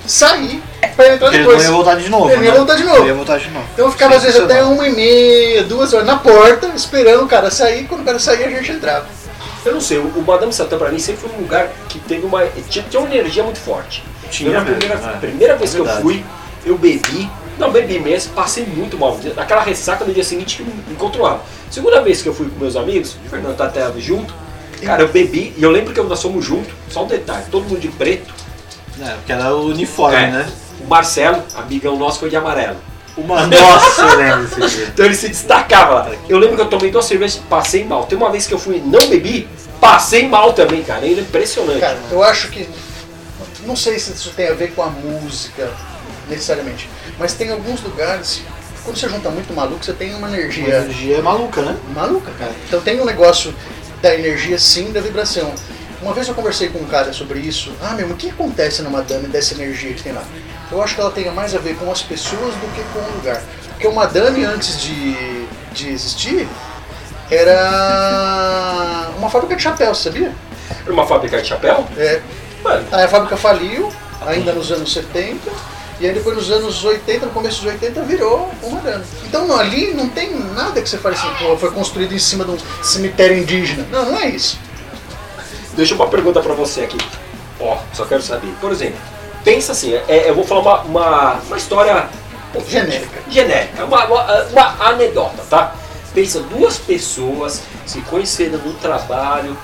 [0.05, 0.63] sair
[0.97, 1.57] pra entrar Porque ele depois.
[1.63, 2.29] não ia voltar de novo.
[2.29, 2.57] Ele ia né?
[2.57, 2.97] voltar de novo.
[2.97, 3.65] Ele ia voltar de novo.
[3.73, 7.27] Então eu ficava às vezes até uma e meia, duas horas na porta, esperando o
[7.27, 7.85] cara sair.
[7.87, 9.05] Quando o cara sair, a gente entrava.
[9.63, 12.45] Eu não sei, o Madame Satã pra mim sempre foi um lugar que teve uma.
[12.69, 14.03] tinha, tinha uma energia muito forte.
[14.29, 15.17] Tinha eu, mesmo, primeira, é.
[15.17, 16.25] primeira vez que eu fui,
[16.65, 17.29] eu bebi.
[17.57, 19.17] Não, bebi mesmo, passei muito mal.
[19.35, 21.41] Aquela ressaca no dia seguinte que me incontrolável.
[21.71, 24.33] Segunda vez que eu fui com meus amigos, o Fernando tá até junto,
[24.83, 27.79] cara, eu bebi e eu lembro que nós fomos juntos, só um detalhe, todo mundo
[27.79, 28.33] de preto.
[29.01, 30.27] É, porque era o uniforme, É.
[30.31, 30.49] né?
[30.87, 32.77] O Marcelo, amigão nosso, foi de amarelo.
[33.17, 34.85] Uma nossa, eu lembro desse dia.
[34.85, 36.11] Então ele se destacava lá.
[36.29, 38.05] Eu lembro que eu tomei duas cervejas e passei mal.
[38.05, 39.49] Tem uma vez que eu fui e não bebi,
[39.81, 41.05] passei mal também, cara.
[41.05, 41.81] É impressionante.
[41.81, 42.69] Cara, eu acho que.
[43.65, 45.69] Não sei se isso tem a ver com a música,
[46.29, 46.89] necessariamente.
[47.19, 48.41] Mas tem alguns lugares.
[48.85, 51.75] Quando você junta muito maluco, você tem uma A energia energia é maluca, né?
[51.93, 52.53] maluca, cara.
[52.65, 53.53] Então tem um negócio
[54.01, 55.53] da energia sim, da vibração.
[56.01, 57.73] Uma vez eu conversei com um cara sobre isso.
[57.81, 60.23] Ah, meu, o que acontece numa dame dessa energia que tem lá?
[60.71, 63.15] Eu acho que ela tem mais a ver com as pessoas do que com o
[63.17, 63.41] lugar.
[63.71, 66.47] Porque uma dame antes de, de existir
[67.31, 70.31] era uma fábrica de chapéu, sabia?
[70.83, 71.85] Era uma fábrica de chapéu?
[71.97, 72.21] É,
[72.63, 73.91] Mano, Aí a fábrica faliu,
[74.25, 75.39] ainda nos anos 70,
[75.99, 79.03] e aí depois nos anos 80, no começo dos 80, virou uma dama.
[79.25, 82.51] Então ali não tem nada que você fale assim, pô, foi construído em cima de
[82.51, 83.85] um cemitério indígena.
[83.91, 84.59] Não, não é isso.
[85.77, 86.97] Deixa uma pergunta pra você aqui.
[87.59, 88.53] Ó, só quero saber.
[88.59, 88.97] Por exemplo,
[89.43, 92.05] pensa assim, é, eu vou falar uma, uma, uma história
[92.67, 93.19] Genérica.
[93.29, 95.73] Genérica, uma, uma, uma anedota, tá?
[96.13, 99.55] Pensa, duas pessoas se conheceram no trabalho,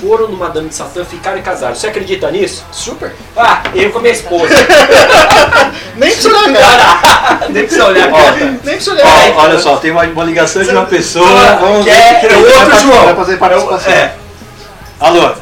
[0.00, 1.76] foram numa dama de Satã, ficaram casaram.
[1.76, 2.64] Você acredita nisso?
[2.72, 3.14] Super.
[3.36, 4.52] Ah, eu com a minha esposa.
[5.94, 7.46] Nem precisa olhar.
[7.50, 8.10] Nem precisa olhar.
[8.64, 9.06] Nem precisa olhar.
[9.36, 11.24] Ó, olha só, tem uma, uma ligação de uma pessoa.
[11.28, 13.04] Ah, Vamos que ver é- que é outro João.
[13.04, 13.92] Vai fazer participação.
[13.92, 14.14] É.
[14.98, 15.41] Alô?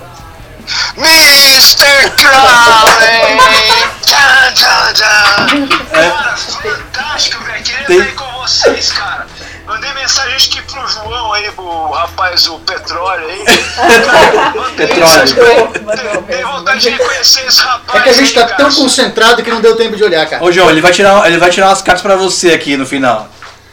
[1.01, 2.11] Mr.
[2.17, 3.41] Crowley!
[4.05, 5.69] Tchan, tchan, tchan.
[5.91, 7.63] Cara, fantástico, velho.
[7.65, 9.27] Queria Tem- estar aí com vocês, cara.
[9.67, 13.45] Mandei mensagem acho que pro João aí, pro rapaz, o Petróleo aí.
[14.77, 16.25] Petróleo.
[16.27, 18.01] Dei vontade de reconhecer esse rapaz.
[18.01, 18.75] É que a gente tá aí, tão cara.
[18.75, 20.43] concentrado que não deu tempo de olhar, cara.
[20.45, 23.29] Ô João, ele vai tirar, ele vai tirar umas cartas pra você aqui no final.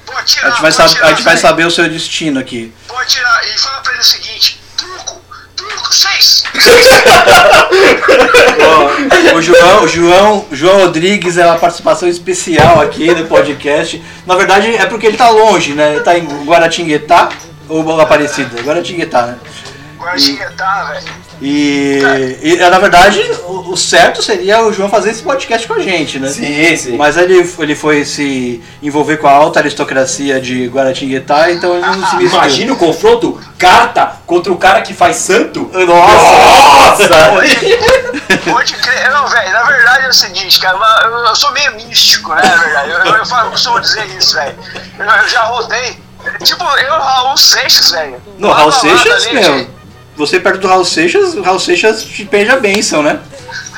[0.05, 2.73] Pode tirar, A gente vai, tirar, a gente vai saber o seu destino aqui.
[2.87, 3.41] Pode tirar.
[3.47, 5.19] E fala pra ele o seguinte: truco,
[9.35, 14.03] o João, o João, João Rodrigues é uma participação especial aqui no podcast.
[14.25, 15.95] Na verdade é porque ele tá longe, né?
[15.95, 17.29] Ele tá em Guaratinguetá
[17.69, 18.61] ou Aparecida?
[18.61, 19.37] Guaratinguetá, né?
[19.99, 21.26] Guaratinguetá, velho.
[21.41, 25.79] E, e, na verdade o, o certo seria o João fazer esse podcast com a
[25.79, 26.29] gente, né?
[26.29, 26.97] Sim, sim.
[26.97, 31.93] Mas ele, ele foi se envolver com a alta aristocracia de Guaratinguetá, então ele não
[31.93, 32.23] se mistura.
[32.23, 35.69] Imagina o confronto carta contra o cara que faz santo.
[35.73, 37.07] Nossa!
[38.51, 39.11] Pode crer.
[39.11, 42.55] Não, velho, na verdade é o seguinte, cara, eu, eu sou meio místico, né, na
[42.55, 42.89] verdade.
[42.91, 44.55] Eu, eu, eu falo- costumo dizer isso, velho.
[44.99, 45.97] Eu, eu já rodei.
[46.43, 48.21] Tipo, eu, Raul Seixas, velho.
[48.37, 49.67] Não, Raul Seixas, ali, meu.
[50.17, 53.19] Você perto do Raul Seixas, o Raul Seixas te perde a bênção, né?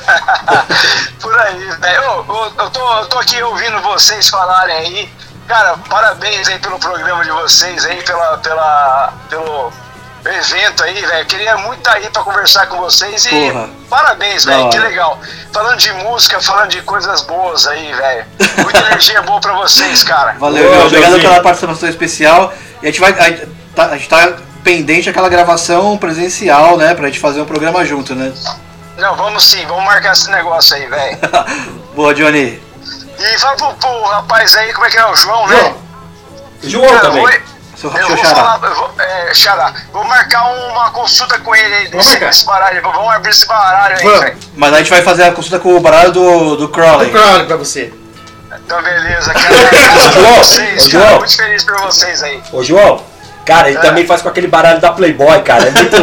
[1.22, 2.04] Por aí, velho.
[2.04, 5.10] Eu, eu, eu tô, eu tô aqui ouvindo vocês falarem aí.
[5.48, 9.72] Cara, parabéns aí pelo programa de vocês aí, pela, pela, pelo
[10.26, 11.26] evento aí, velho.
[11.26, 13.70] Queria muito estar aí pra conversar com vocês e Porra.
[13.90, 14.70] parabéns, velho.
[14.70, 15.20] Que legal.
[15.52, 18.26] Falando de música, falando de coisas boas aí, velho.
[18.64, 20.36] Muita energia boa pra vocês, cara.
[20.40, 20.86] Valeu, Ô.
[20.86, 21.22] Obrigado Joãozinho.
[21.22, 22.54] pela participação especial.
[22.82, 23.12] E a gente vai.
[23.12, 24.34] A, tá, a gente tá
[24.64, 26.94] pendente aquela gravação presencial, né?
[26.94, 28.32] Pra gente fazer um programa junto, né?
[28.98, 31.18] Não, vamos sim, vamos marcar esse negócio aí, velho.
[31.96, 32.62] Boa, Johnny.
[33.18, 35.74] E fala pro, pro rapaz aí, como é que é o João, né?
[36.64, 37.24] João Cara, também.
[37.24, 37.42] oi.
[37.76, 38.36] Seu, Eu seu vou xará.
[38.36, 42.82] falar, eu vou, é, Xará, vou marcar uma consulta com ele aí desse, desse baralho.
[42.82, 44.38] Vamos abrir esse baralho aí, velho.
[44.56, 47.10] Mas a gente vai fazer a consulta com o baralho do, do Crowley.
[47.10, 47.94] Claro pra você.
[48.66, 49.48] Então, beleza, cara.
[49.94, 51.06] Por João, vocês, ô, cara.
[51.08, 51.20] João.
[51.20, 52.44] Muito feliz por vocês aí.
[52.52, 53.02] Ô João,
[53.46, 53.82] cara, ele É.
[53.82, 55.68] também faz com aquele baralho da Playboy, cara.
[55.68, 55.98] É muito.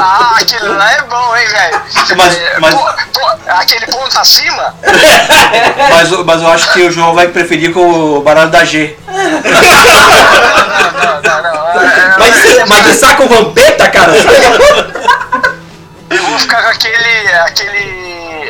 [0.00, 1.82] Ah, aquele lá é bom, hein, velho?
[2.16, 4.72] Mas- É, mas- pô- pô, aquele ponto acima?
[5.90, 8.96] Mas, eu- mas eu acho que o João vai preferir com o baralho da G.
[9.08, 9.16] Não,
[11.22, 11.82] não, não.
[11.82, 14.12] é, Mas, mas de saco vampeta, cara?
[16.10, 17.28] Eu vou ficar com aquele.
[17.44, 17.97] aquele.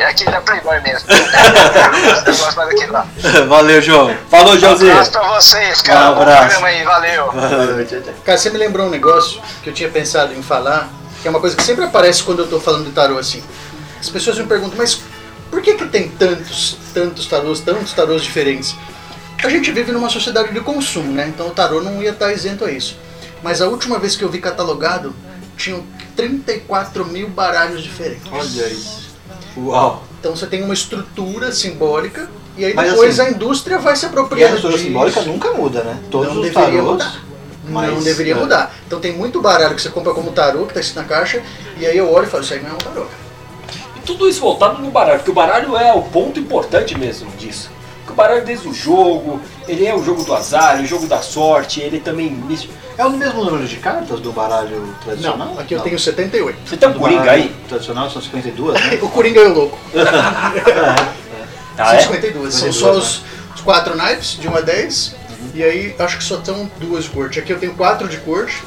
[0.07, 1.07] Aquele da Playboy mesmo.
[1.09, 3.07] Eu gosto mais daquele lá.
[3.47, 4.15] Valeu, João.
[4.29, 4.91] Falou, Um Joãozinho.
[4.91, 6.11] abraço pra vocês, cara.
[6.11, 6.65] Um abraço.
[6.65, 7.27] aí, valeu.
[8.25, 10.89] Cara, você me lembrou um negócio que eu tinha pensado em falar,
[11.21, 13.43] que é uma coisa que sempre aparece quando eu tô falando de tarô assim.
[13.99, 15.01] As pessoas me perguntam, mas
[15.51, 18.75] por que que tem tantos, tantos tarôs, tantos tarôs diferentes?
[19.43, 21.27] A gente vive numa sociedade de consumo, né?
[21.27, 22.97] Então o tarô não ia estar isento a isso.
[23.41, 25.15] Mas a última vez que eu vi catalogado,
[25.57, 25.83] tinham
[26.15, 28.27] 34 mil baralhos diferentes.
[28.31, 29.08] Olha isso.
[29.57, 30.03] Uau.
[30.19, 34.03] Então você tem uma estrutura simbólica e aí Mas, depois assim, a indústria vai se
[34.03, 34.87] E a apropriando estrutura disso.
[34.87, 35.97] simbólica nunca muda, né?
[36.11, 36.91] Todos não os deveria tarôs.
[36.91, 37.21] mudar.
[37.63, 38.35] não mas, deveria é.
[38.35, 38.75] mudar.
[38.85, 41.41] Então tem muito baralho que você compra como tarô, que tá escrito na caixa,
[41.77, 43.05] e aí eu olho e falo, isso aí não é um tarô.
[43.95, 47.69] E tudo isso voltado no baralho, porque o baralho é o ponto importante mesmo disso.
[47.99, 51.21] Porque o baralho desde o jogo, ele é o jogo do azar, o jogo da
[51.21, 52.35] sorte, ele também.
[52.99, 55.37] É o mesmo número de cartas do baralho tradicional?
[55.37, 56.59] Não, aqui eu tenho 78.
[56.65, 57.55] Você tem um Do coringa baralho aí?
[57.69, 58.99] Tradicional são 52, né?
[59.01, 59.79] O Coringa e o Louco.
[61.77, 62.01] Ah, São é?
[62.01, 62.53] 52.
[62.53, 62.99] São 52, só né?
[62.99, 63.21] os,
[63.55, 65.15] os quatro naipes, de 1 a 10.
[65.53, 67.39] E aí acho que só são duas de corte.
[67.39, 68.61] Aqui eu tenho quatro de corte.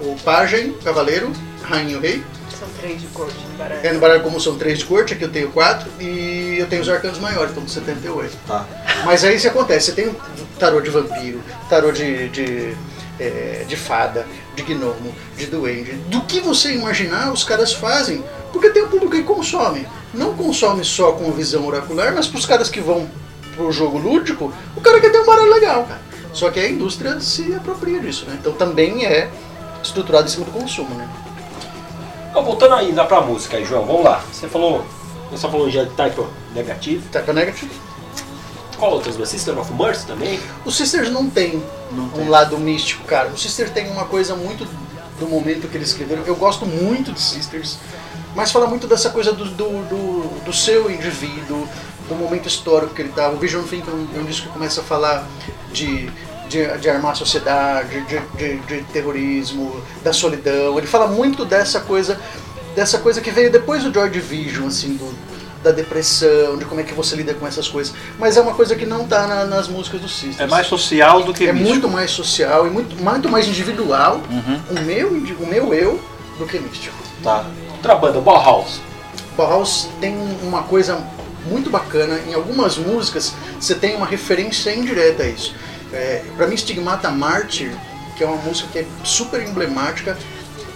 [0.00, 1.30] O pajem, cavaleiro,
[1.62, 2.24] rainha e o rei.
[2.58, 3.80] São três de corte no baralho.
[3.82, 5.90] É, no baralho comum são três de corte, aqui eu tenho quatro.
[6.00, 8.34] E eu tenho os arcanos maiores, então 78.
[8.46, 8.64] Tá.
[9.04, 10.14] Mas aí isso acontece, você tem um
[10.58, 12.74] tarô de vampiro, tarô de, de,
[13.18, 15.92] é, de fada, de gnomo, de duende.
[16.08, 19.86] Do que você imaginar, os caras fazem, porque tem um público que consome.
[20.12, 23.08] Não consome só com visão oracular, mas para os caras que vão
[23.56, 26.00] pro jogo lúdico, o cara quer ter um baralho legal, cara.
[26.32, 28.36] Só que a indústria se apropria disso, né?
[28.40, 29.30] Então também é
[29.82, 31.08] estruturado em cima do consumo, né?
[32.30, 34.20] Então, voltando ainda pra música aí, João, vamos lá.
[34.32, 34.84] Você falou.
[35.30, 36.20] Você falou já de type
[36.52, 37.08] negativo.
[37.10, 37.70] Type Negative.
[38.84, 39.16] Qual outras?
[39.16, 39.30] duas?
[39.30, 40.38] System of Mercy também?
[40.62, 42.28] O Sisters não tem Não um tem.
[42.28, 43.30] lado místico, cara.
[43.30, 44.66] O Sisters tem uma coisa muito
[45.18, 46.22] do momento que eles escreveram.
[46.26, 47.78] Eu gosto muito de Sisters,
[48.36, 51.66] mas fala muito dessa coisa do, do, do, do seu indivíduo,
[52.10, 53.34] do momento histórico que ele estava.
[53.34, 55.26] O Vision Think é um, é um disco que começa a falar
[55.72, 56.10] de,
[56.50, 60.76] de, de armar a sociedade, de, de, de terrorismo, da solidão.
[60.76, 62.20] Ele fala muito dessa coisa,
[62.76, 65.33] dessa coisa que veio depois do Joy Division, assim, do,
[65.64, 67.94] da depressão, de como é que você lida com essas coisas.
[68.18, 70.38] Mas é uma coisa que não tá na- nas músicas do Sisters.
[70.40, 71.70] É mais social do que É místico.
[71.70, 74.60] muito mais social e muito, muito mais individual Uhum.
[74.70, 76.00] o, meu, o meu eu
[76.38, 76.94] do que místico.
[77.22, 77.44] Tá.
[77.72, 78.80] Outra banda, Bauhaus.
[79.36, 81.02] Bauhaus tem uma coisa
[81.46, 82.20] muito bacana.
[82.28, 85.54] Em algumas músicas você tem uma referência indireta a isso.
[85.92, 87.72] É, para mim, Stigmata Martyr,
[88.16, 90.16] que é uma música que é super emblemática,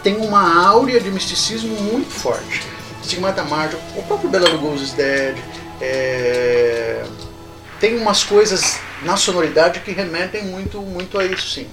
[0.02, 2.62] tem uma áurea de misticismo muito forte.
[3.08, 5.34] Stigmata Martyr, o próprio Bela Lugosi's Dead,
[5.80, 7.02] é,
[7.80, 11.66] tem umas coisas na sonoridade que remetem muito, muito a isso, sim.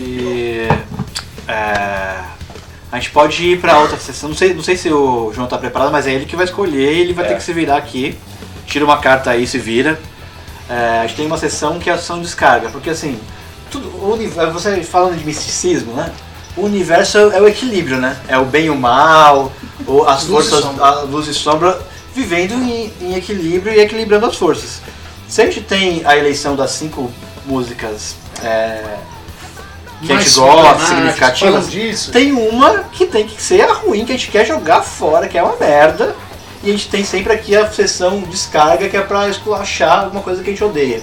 [0.00, 0.66] E.
[1.46, 2.20] é,
[2.90, 4.28] a gente pode ir pra outra sessão.
[4.28, 6.96] Não sei, não sei se o João tá preparado, mas é ele que vai escolher.
[6.98, 7.28] Ele vai É.
[7.28, 8.18] ter que se virar aqui.
[8.66, 10.00] Tira uma carta aí, se vira.
[10.68, 12.68] É, a gente tem uma sessão que é a ação descarga.
[12.70, 13.20] Porque assim,
[13.70, 14.16] tudo, o
[14.52, 16.12] você falando de misticismo, né?
[16.56, 18.16] O universo é o equilíbrio, né?
[18.28, 19.52] É o bem e o mal.
[19.86, 21.80] Ou as Luz forças, a luz e sombra,
[22.14, 24.80] vivendo em, em equilíbrio e equilibrando as forças.
[25.28, 27.10] Se a gente tem a eleição das cinco
[27.46, 28.98] músicas é,
[30.00, 34.12] que a Mais gente gosta, significativas, tem uma que tem que ser a ruim, que
[34.12, 36.14] a gente quer jogar fora, que é uma merda.
[36.62, 40.42] E a gente tem sempre aqui a sessão descarga, que é pra esculachar alguma coisa
[40.42, 41.02] que a gente odeia.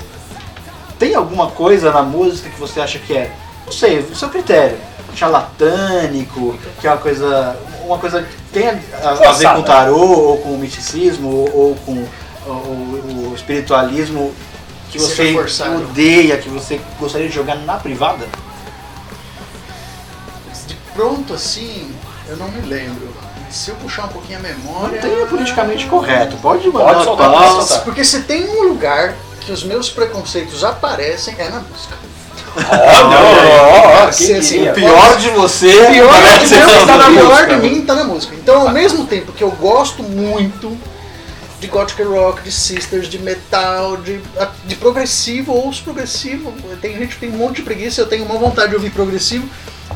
[0.97, 3.31] Tem alguma coisa na música que você acha que é,
[3.65, 4.77] não sei, o seu critério,
[5.15, 7.55] charlatânico, que é uma coisa,
[7.85, 9.55] uma coisa que tem a, a- a ver Forçada.
[9.57, 14.33] com tarô, ou com o misticismo, ou, ou com o, o- o espiritualismo
[14.91, 15.75] que seja você forçado.
[15.83, 18.25] odeia, que você gostaria de jogar na privada?
[20.67, 21.89] De pronto assim,
[22.27, 23.09] eu não me lembro.
[23.49, 25.01] Se eu puxar um pouquinho a memória.
[25.01, 27.83] Tem o politicamente correto, pode mandar Pode soltar, pode soltar.
[27.83, 31.95] Porque se tem um lugar que os meus preconceitos aparecem, é na música.
[32.55, 34.69] Não, ó, Assim?
[34.69, 38.03] O pior de você O pior, meu, na tá na pior de mim tá na
[38.03, 38.35] música.
[38.35, 40.77] Então, ao mesmo tempo que eu gosto muito
[41.61, 44.19] de gothic rock, de sisters, de metal, de,
[44.65, 48.25] de progressivo, ou os progressivo, tem gente que tem um monte de preguiça, eu tenho
[48.25, 49.47] uma vontade de ouvir progressivo,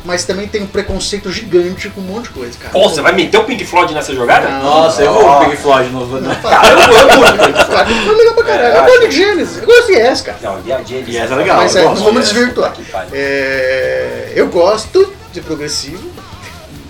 [0.04, 2.72] mas também tenho um preconceito gigante com um monte de coisa, cara.
[2.72, 4.48] Pô, você vai meter o Pink Floyd nessa jogada?
[4.48, 4.62] Não.
[4.62, 7.94] Nossa, eu vou o Pink Floyd no, no, Cara, eu amo Pink Floyd.
[8.04, 8.74] Foi legal pra caralho.
[8.74, 10.38] É, eu gosto de Genesis, eu gosto de Yes, cara.
[10.42, 11.08] Não, e a James?
[11.08, 11.56] E essa é legal.
[11.56, 12.74] Mas eu é, não vamos desvirtuar.
[13.12, 16.10] É, eu gosto de progressivo.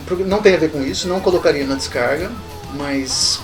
[0.07, 2.31] Pro- Não tem a ver com isso, não colocaria na descarga,
[2.75, 3.41] mas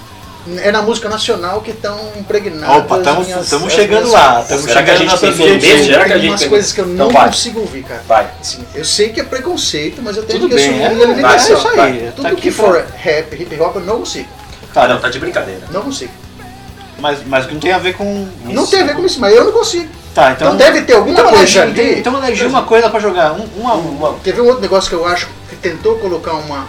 [0.59, 2.78] é na música nacional que estão impregnadas.
[2.84, 2.99] Opa,
[3.40, 4.40] estamos chegando lá.
[4.40, 5.84] Estamos Será que a chegando gente?
[5.84, 7.26] Será que a Tem umas coisas que eu Então não vai.
[7.26, 8.03] consigo ouvir, cara.
[8.09, 8.28] Vai.
[8.40, 11.07] Assim, eu sei que é preconceito, mas eu tenho Tudo que bem, assumir é, a
[11.07, 11.22] limitação.
[11.22, 12.07] vai, é isso aí, Vai.
[12.07, 14.28] tá Tudo aqui que pra- for rap, hip hop, eu não consigo.
[14.74, 15.61] Tá, não, tá de brincadeira.
[15.70, 16.12] Não consigo.
[16.99, 18.28] Mas, mas não tem a ver com.
[18.45, 19.88] Não tem a ver com isso, mas eu não consigo.
[20.14, 20.49] Tá, então.
[20.55, 21.99] Então deve ter alguma então coisa ali.
[21.99, 23.32] Então elegi uma coisa pra jogar.
[23.32, 26.68] Um, uma, Uma- Teve um outro negócio que eu acho que tentou colocar uma,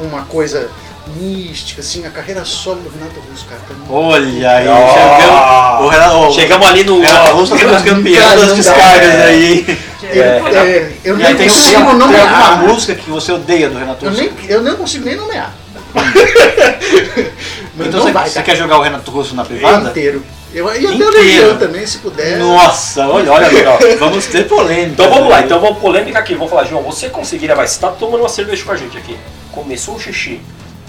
[0.00, 0.68] uma coisa
[1.16, 3.60] mística, assim, a carreira solo do Renato Russo, cara.
[3.70, 3.86] mim.
[3.90, 4.94] Olha aí, Ó.
[4.94, 5.84] chegamos.
[5.84, 7.00] O Renato, o Chegamos ali no.
[7.00, 9.24] Renato Russo tá sendo campeão das descargas é.
[9.26, 9.78] aí.
[10.02, 12.50] Ele- é, eu E nem tem, consigo tem, tem nomear.
[12.52, 14.22] alguma música que você odeia do Renato Eu Russo?
[14.22, 15.54] nem, eu nem consigo nem nomear.
[15.94, 16.12] Mas
[17.88, 19.88] Então você, vai, você quer jogar o Renato Russo na privada?
[19.90, 20.22] Inteiro.
[20.52, 21.10] Eu, e até o.
[21.10, 22.38] Legião também, se puder.
[22.38, 24.90] Nossa, olha, olha, ó, vamos ter polêmica.
[24.92, 26.34] Então vamos lá, então vamos polêmica aqui.
[26.34, 29.16] Vamos falar, João, você conseguiria, vai, você tá tomando uma cerveja com a gente aqui.
[29.50, 30.40] Começou o xixi.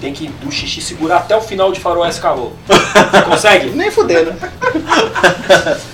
[0.05, 2.55] Tem que do xixi segurar até o final de Faroeste Caboclo.
[2.67, 3.69] Você consegue?
[3.71, 4.35] Nem fudendo.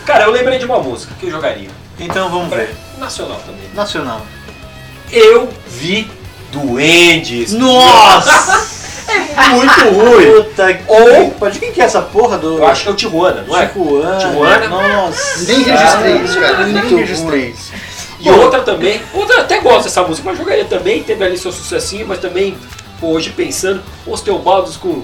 [0.06, 1.70] Cara, eu lembrei de uma música que eu jogaria.
[1.98, 2.76] Então vamos ver.
[2.98, 3.70] Nacional também.
[3.74, 4.22] Nacional.
[5.14, 6.12] Eu vi
[6.52, 7.54] Duendes.
[7.54, 8.70] Nossa!
[9.12, 10.44] É muito ruim.
[10.44, 11.54] Puta que Ou- pariu.
[11.54, 12.58] De quem que é essa porra do.
[12.60, 13.66] Eu acho que é o Tijuana, não é?
[13.66, 14.18] Tijuana.
[14.20, 14.68] Tijuana.
[14.70, 15.44] Nossa.
[15.46, 16.66] Nem registrei isso, cara.
[16.66, 17.72] Nem Muito registrei isso.
[18.20, 21.52] E outra também, outra eu até gosto dessa música, mas jogaria também, teve ali seu
[21.52, 22.58] sucessinho, mas também,
[23.08, 25.04] hoje pensando, os Teobaldos com o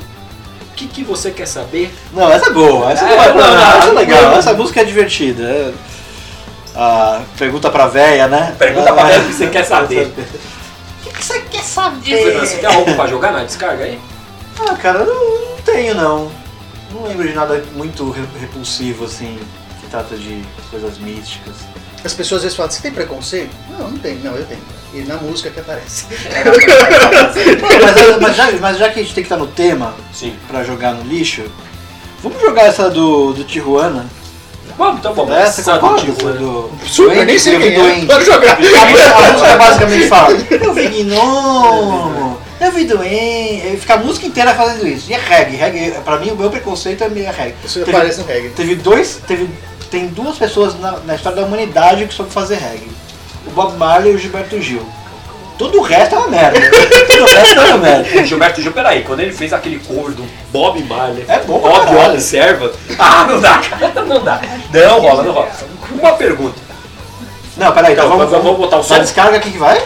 [0.75, 1.93] que, que você quer saber?
[2.13, 2.91] Não, essa é boa.
[2.91, 4.21] Essa, É, não é, não, não, não, essa é legal.
[4.23, 4.31] não.
[4.37, 5.43] Essa música é divertida.
[5.43, 5.73] É-
[6.75, 8.55] Ah, pergunta pra véia, né?
[8.59, 10.13] Pergunta pra Ah, véia o que você quer saber.
[11.05, 12.23] O que você quer E saber?
[12.23, 13.99] Fernando, você tem algo pra jogar na descarga aí?
[14.59, 16.31] Ah, cara, eu não, não tenho não.
[16.91, 19.39] Não lembro de nada muito re- repulsivo assim,
[19.81, 21.55] que trata de coisas místicas.
[22.03, 23.49] As pessoas às vezes falam, você tem preconceito?
[23.69, 24.15] Não, não tem.
[24.17, 24.61] Não, eu tenho.
[24.93, 26.05] E na música que aparece.
[27.61, 30.35] mas, mas já, mas já que a gente tem que estar no tema Sim.
[30.47, 31.43] pra jogar no lixo,
[32.23, 34.05] vamos jogar essa do, do Tijuana?
[34.77, 35.33] Vamos, então vamos.
[35.35, 36.01] Essa concorda?
[36.01, 36.35] Tijuana.
[36.35, 37.79] Essa do Super, nem sei quem é.
[37.79, 38.05] Doente.
[38.05, 38.53] Pode jogar.
[38.53, 43.77] A música, a música basicamente fala, eu vi gnomo, eu vi doente.
[43.77, 45.09] Fica a música inteira fazendo isso.
[45.09, 45.55] E é reggae.
[45.57, 47.55] reggae pra mim, o meu preconceito é meio reggae.
[47.65, 48.49] Isso Teve- aparece no reggae.
[48.49, 49.19] Teve dois.
[49.27, 49.49] Teve,
[49.89, 52.89] tem duas pessoas na, na história da humanidade que soube fazer reggae.
[53.45, 54.85] O Bob Marley e o Gilberto Gil.
[55.57, 56.59] Todo o resto é uma merda.
[57.07, 58.23] Todo o resto é uma merda.
[58.25, 62.11] Gilberto Gil, peraí, quando ele fez aquele cover do Bob Marley, É bom Bob caralho.
[62.13, 64.41] Observa, ah, não dá, cara, não dá.
[64.71, 65.49] Não rola, não rola.
[65.91, 66.59] Uma pergunta,
[67.55, 68.93] Não, peraí, então, Então, vamos, vamos- vamos botar o som?
[68.95, 69.81] Na descarga, quem que vai?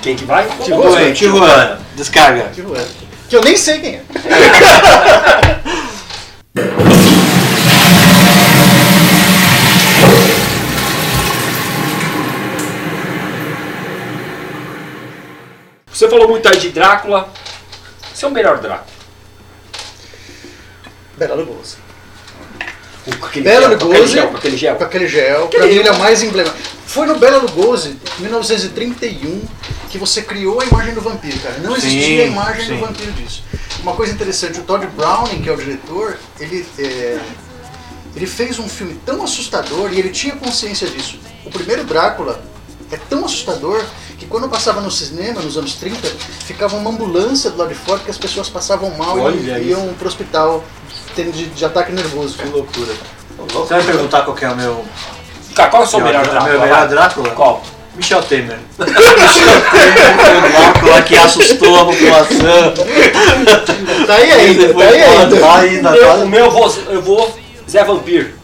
[0.00, 0.44] quem que vai?
[0.64, 1.12] Tijuana.
[1.12, 1.80] Tijuana.
[1.94, 2.50] Descarga.
[2.52, 2.84] Tijuana.
[3.28, 4.02] Que eu nem sei quem é.
[16.12, 17.32] falou muito aí de Drácula.
[18.12, 18.92] Você é o melhor Drácula.
[21.16, 21.76] Bela Lugosi.
[23.18, 24.12] Com aquele Bela gel, com aquele Lugosi.
[24.12, 24.76] gel, com aquele gel.
[24.76, 25.48] Com aquele gel.
[25.48, 26.68] Pra mim ele é o mais emblemático.
[26.86, 29.42] Foi no Bela Lugosi, em 1931,
[29.88, 31.56] que você criou a imagem do vampiro, cara.
[31.60, 32.74] Não Sim, existia a imagem sim.
[32.74, 33.42] do vampiro disso.
[33.82, 37.18] Uma coisa interessante, o Todd Browning, que é o diretor, ele, é,
[38.14, 41.18] ele fez um filme tão assustador e ele tinha consciência disso.
[41.46, 42.44] O primeiro Drácula
[42.90, 43.82] é tão assustador
[44.22, 46.08] que quando eu passava no cinema, nos anos 30,
[46.44, 49.80] ficava uma ambulância do lado de fora que as pessoas passavam mal Olha e isso.
[49.80, 50.62] iam pro hospital
[51.16, 52.38] tendo de, de ataque nervoso.
[52.38, 52.92] Que loucura.
[53.52, 54.84] Você vai perguntar qual que é o meu.
[55.56, 56.52] Cara, qual é o seu melhor meu Drácula?
[56.52, 56.88] melhor Vai.
[56.88, 57.30] Drácula?
[57.30, 57.62] Qual?
[57.96, 58.58] Michel Temer.
[58.78, 62.74] Michel Temer o Drácula que assustou a população.
[64.06, 65.40] Tá aí ainda, Ele tá aí ainda.
[65.40, 66.14] lá ainda, tá?
[66.14, 67.36] o meu eu vou, eu vou
[67.68, 68.36] Zé Vampir.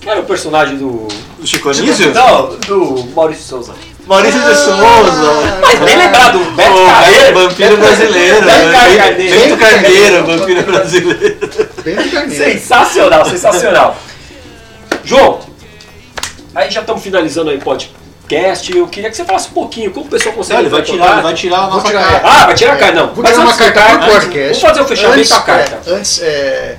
[0.00, 1.08] Que era o personagem do.
[1.38, 2.14] O Chico Anísio?
[2.14, 3.74] Não, do Maurício Souza.
[4.06, 5.58] Maurício de Souza.
[5.60, 7.34] Mas bem lembrado, o Beto Pô, Carreiro.
[7.40, 8.40] Vampiro brasileiro.
[8.42, 8.72] Beto né?
[8.96, 9.56] Carneiro.
[9.56, 11.36] Carneiro, vampiro brasileiro.
[11.84, 12.30] Carneiro.
[12.36, 13.96] Sensacional, sensacional.
[15.04, 15.40] João,
[16.54, 18.76] aí já estamos finalizando aí o podcast.
[18.76, 20.60] Eu queria que você falasse um pouquinho como o pessoal consegue.
[20.60, 22.02] Ele vai tirar, ele vai tirar a nossa tirar.
[22.04, 22.28] carta.
[22.28, 23.14] Ah, vai tirar a carta, não.
[23.14, 24.40] Vou Mas tirar uma carta antes- podcast.
[24.46, 25.78] Vamos fazer o fechamento antes, da carta.
[25.86, 26.76] é, antes, é,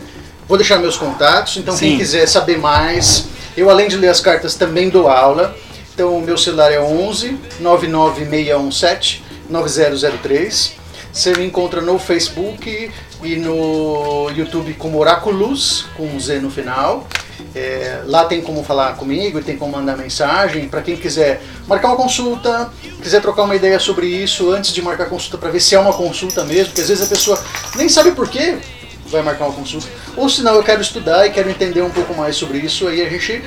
[0.47, 1.89] vou deixar meus contatos, então Sim.
[1.89, 3.25] quem quiser saber mais,
[3.55, 5.55] eu além de ler as cartas também dou aula.
[5.97, 10.73] Então o meu celular é 11 99617 9003.
[11.11, 12.91] Você me encontra no Facebook
[13.23, 17.07] e no YouTube como Oráculos, com um Z no final.
[17.55, 20.69] É, lá tem como falar comigo e tem como mandar mensagem.
[20.69, 22.71] Para quem quiser marcar uma consulta,
[23.01, 25.79] quiser trocar uma ideia sobre isso antes de marcar a consulta para ver se é
[25.79, 27.43] uma consulta mesmo, porque às vezes a pessoa
[27.75, 28.59] nem sabe por que
[29.07, 29.87] vai marcar uma consulta.
[30.15, 33.01] Ou se não, eu quero estudar e quero entender um pouco mais sobre isso, aí
[33.01, 33.41] a gente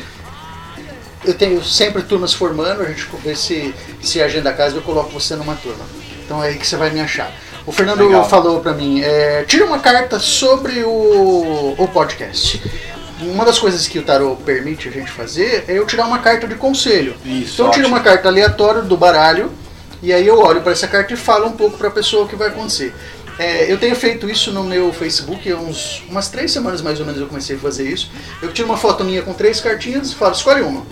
[1.24, 5.10] eu tenho sempre turmas formando, a gente vê se, se a agenda casa eu coloco
[5.10, 5.84] você numa turma.
[6.24, 7.32] Então é aí que você vai me achar.
[7.66, 8.28] O Fernando Legal.
[8.28, 12.62] falou pra mim, é, tira uma carta sobre o, o podcast.
[13.20, 16.48] Uma das coisas que o tarot permite a gente fazer é eu tirar uma carta
[16.48, 17.14] de conselho.
[17.24, 17.96] Isso, então eu tiro ótimo.
[17.96, 19.52] uma carta aleatória do baralho
[20.02, 22.28] e aí eu olho para essa carta e falo um pouco para a pessoa o
[22.28, 22.94] que vai acontecer.
[23.38, 27.06] É, eu tenho feito isso no meu Facebook há uns, umas três semanas mais ou
[27.06, 28.10] menos eu comecei a fazer isso.
[28.40, 30.84] Eu tiro uma foto minha com três cartinhas e falo, escolhe uma.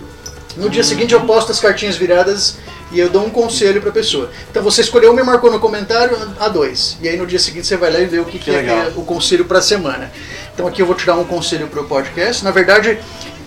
[0.57, 2.57] No dia seguinte eu posto as cartinhas viradas
[2.91, 4.29] e eu dou um conselho pra pessoa.
[4.49, 6.97] Então você escolheu uma e marcou no comentário a dois.
[7.01, 8.69] E aí no dia seguinte você vai lá e vê o que, que é, que
[8.69, 10.11] é o conselho pra semana.
[10.53, 12.43] Então aqui eu vou tirar um conselho pro podcast.
[12.43, 12.97] Na verdade,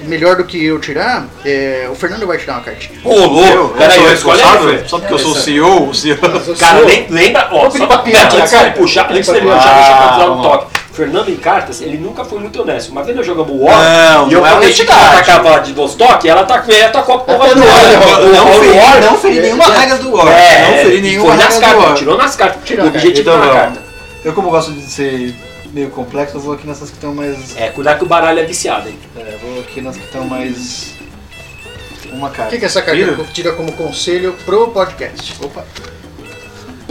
[0.06, 2.98] melhor do que eu tirar, é, o Fernando vai tirar uma cartinha.
[3.04, 3.74] Ô, louco!
[3.76, 4.40] Peraí, eu escolhi
[4.86, 5.88] Só porque eu sou o CEO?
[5.90, 6.16] O CEO.
[6.58, 8.80] Cara, lem- lembra, ó, Vou pedir só, pra Pia Beto, tirar antes a dele carta.
[8.80, 10.50] puxar, antes pra puxar, deixa eu Ah, dar um vamos lá.
[10.58, 10.71] toque.
[10.92, 12.90] Fernando em cartas, ele nunca foi muito honesto.
[12.90, 15.72] Uma vez nós jogamos War Não, e eu não é prometi que ela atacava de
[15.72, 18.20] Vostok e ela tá, ela tacou a porra do War.
[18.20, 20.28] O- Não o feri, War- não feri nenhuma regra do War.
[20.28, 21.94] É, Não feri nenhuma foi nas regra do cartas, War.
[21.98, 22.62] tirou nas cartas.
[22.64, 22.98] Tirou o carta.
[23.06, 23.82] objetivo Então na carta.
[24.24, 25.34] Eu como gosto de ser
[25.72, 27.56] meio complexo, eu vou aqui nessas que estão mais...
[27.56, 28.98] É, cuidar que o baralho é viciado, hein?
[29.16, 30.92] É, vou aqui nas que estão mais...
[32.12, 32.50] Uma O carta.
[32.52, 35.34] que, que essa carta tira como conselho pro podcast?
[35.42, 35.64] Opa.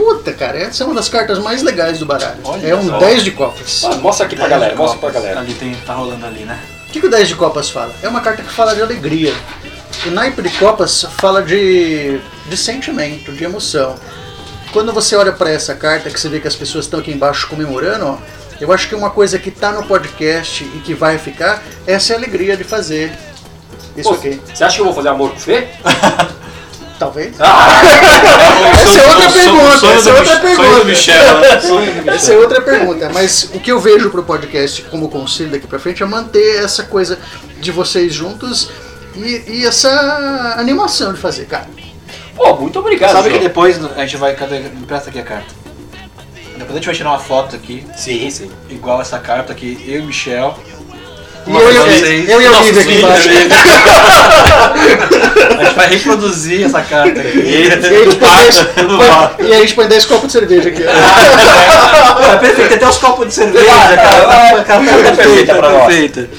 [0.02, 2.40] Puta, cara, essa é uma das cartas mais legais do baralho.
[2.44, 2.98] Olha é um só.
[2.98, 3.84] 10 de copas.
[3.86, 5.40] Ah, mostra aqui pra galera, mostra pra galera.
[5.40, 6.60] Ali tem, tá rolando ali, né?
[6.88, 7.94] O que, que o 10 de copas fala?
[8.02, 9.32] É uma carta que fala de alegria.
[10.08, 13.96] O naipe de copas fala de, de sentimento, de emoção.
[14.74, 17.48] Quando você olha pra essa carta, que você vê que as pessoas estão aqui embaixo
[17.48, 18.18] comemorando, ó,
[18.60, 22.16] eu acho que uma coisa que tá no podcast e que vai ficar, essa é
[22.16, 23.12] a alegria de fazer
[23.96, 24.42] isso Pô, aqui.
[24.52, 25.68] Você acha que eu vou fazer amor com o Fê?
[27.02, 27.34] Talvez.
[27.40, 27.82] Ah,
[28.86, 30.84] Essa é outra pergunta, essa é outra pergunta.
[30.84, 32.04] Né?
[32.14, 35.80] Essa é outra pergunta, mas o que eu vejo pro podcast como conselho daqui pra
[35.80, 37.18] frente é manter essa coisa
[37.60, 38.70] de vocês juntos
[39.16, 41.66] e, e essa animação de fazer, cara.
[42.36, 43.44] Pô, muito obrigado, Sabe que João.
[43.48, 44.36] depois a gente vai.
[44.36, 44.60] Cadê?
[44.60, 45.52] Me presta aqui a carta.
[46.56, 48.52] Depois a gente vai tirar uma foto aqui, Sim, sim.
[48.70, 50.56] igual essa carta aqui, eu e o Michel.
[51.48, 53.30] E eu, eu, vocês- eu e o Olivia aqui embaixo.
[55.60, 57.38] A gente vai reproduzir essa carta aqui.
[57.40, 60.84] E aí, a gente põe e a gente põe 10 copos de cerveja aqui.
[60.84, 64.28] É perfeito, até os copos de cerveja, Ah, cara.
[64.28, 65.86] ah, A carta ah, é perfeita pra nós.
[65.86, 66.30] perfeita.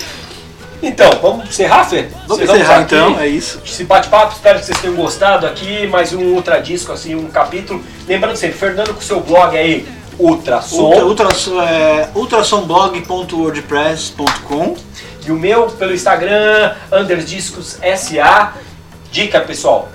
[0.84, 2.06] Então, vamos encerrar, Fê?
[2.26, 3.60] Vamos encerrar aqui então, é isso.
[3.64, 5.86] Esse bate-papo, espero que vocês tenham gostado aqui.
[5.86, 7.84] Mais um Ultra Disco, assim, um capítulo.
[8.08, 9.86] Lembrando sempre, Fernando com seu blog aí,
[10.18, 10.82] Ultrasom.
[10.82, 14.76] Ultra, ultrasom, é, ultrasomblog.wordpress.com
[15.26, 18.54] E o meu pelo Instagram, Underdiscos SA.
[19.10, 19.88] Dica, pessoal.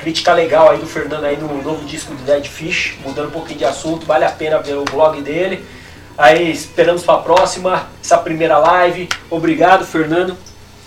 [0.00, 3.60] Crítica legal aí do Fernando aí no novo disco do Dead Fish, mudando um pouquinho
[3.60, 5.64] de assunto, vale a pena ver o blog dele.
[6.18, 9.08] Aí esperamos para a próxima, essa primeira live.
[9.30, 10.36] Obrigado, Fernando.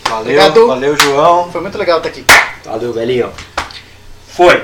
[0.03, 0.67] Valeu, Obrigado.
[0.67, 1.49] valeu, João.
[1.51, 2.25] Foi muito legal estar aqui.
[2.63, 3.31] Valeu, velhinho.
[4.27, 4.63] Foi.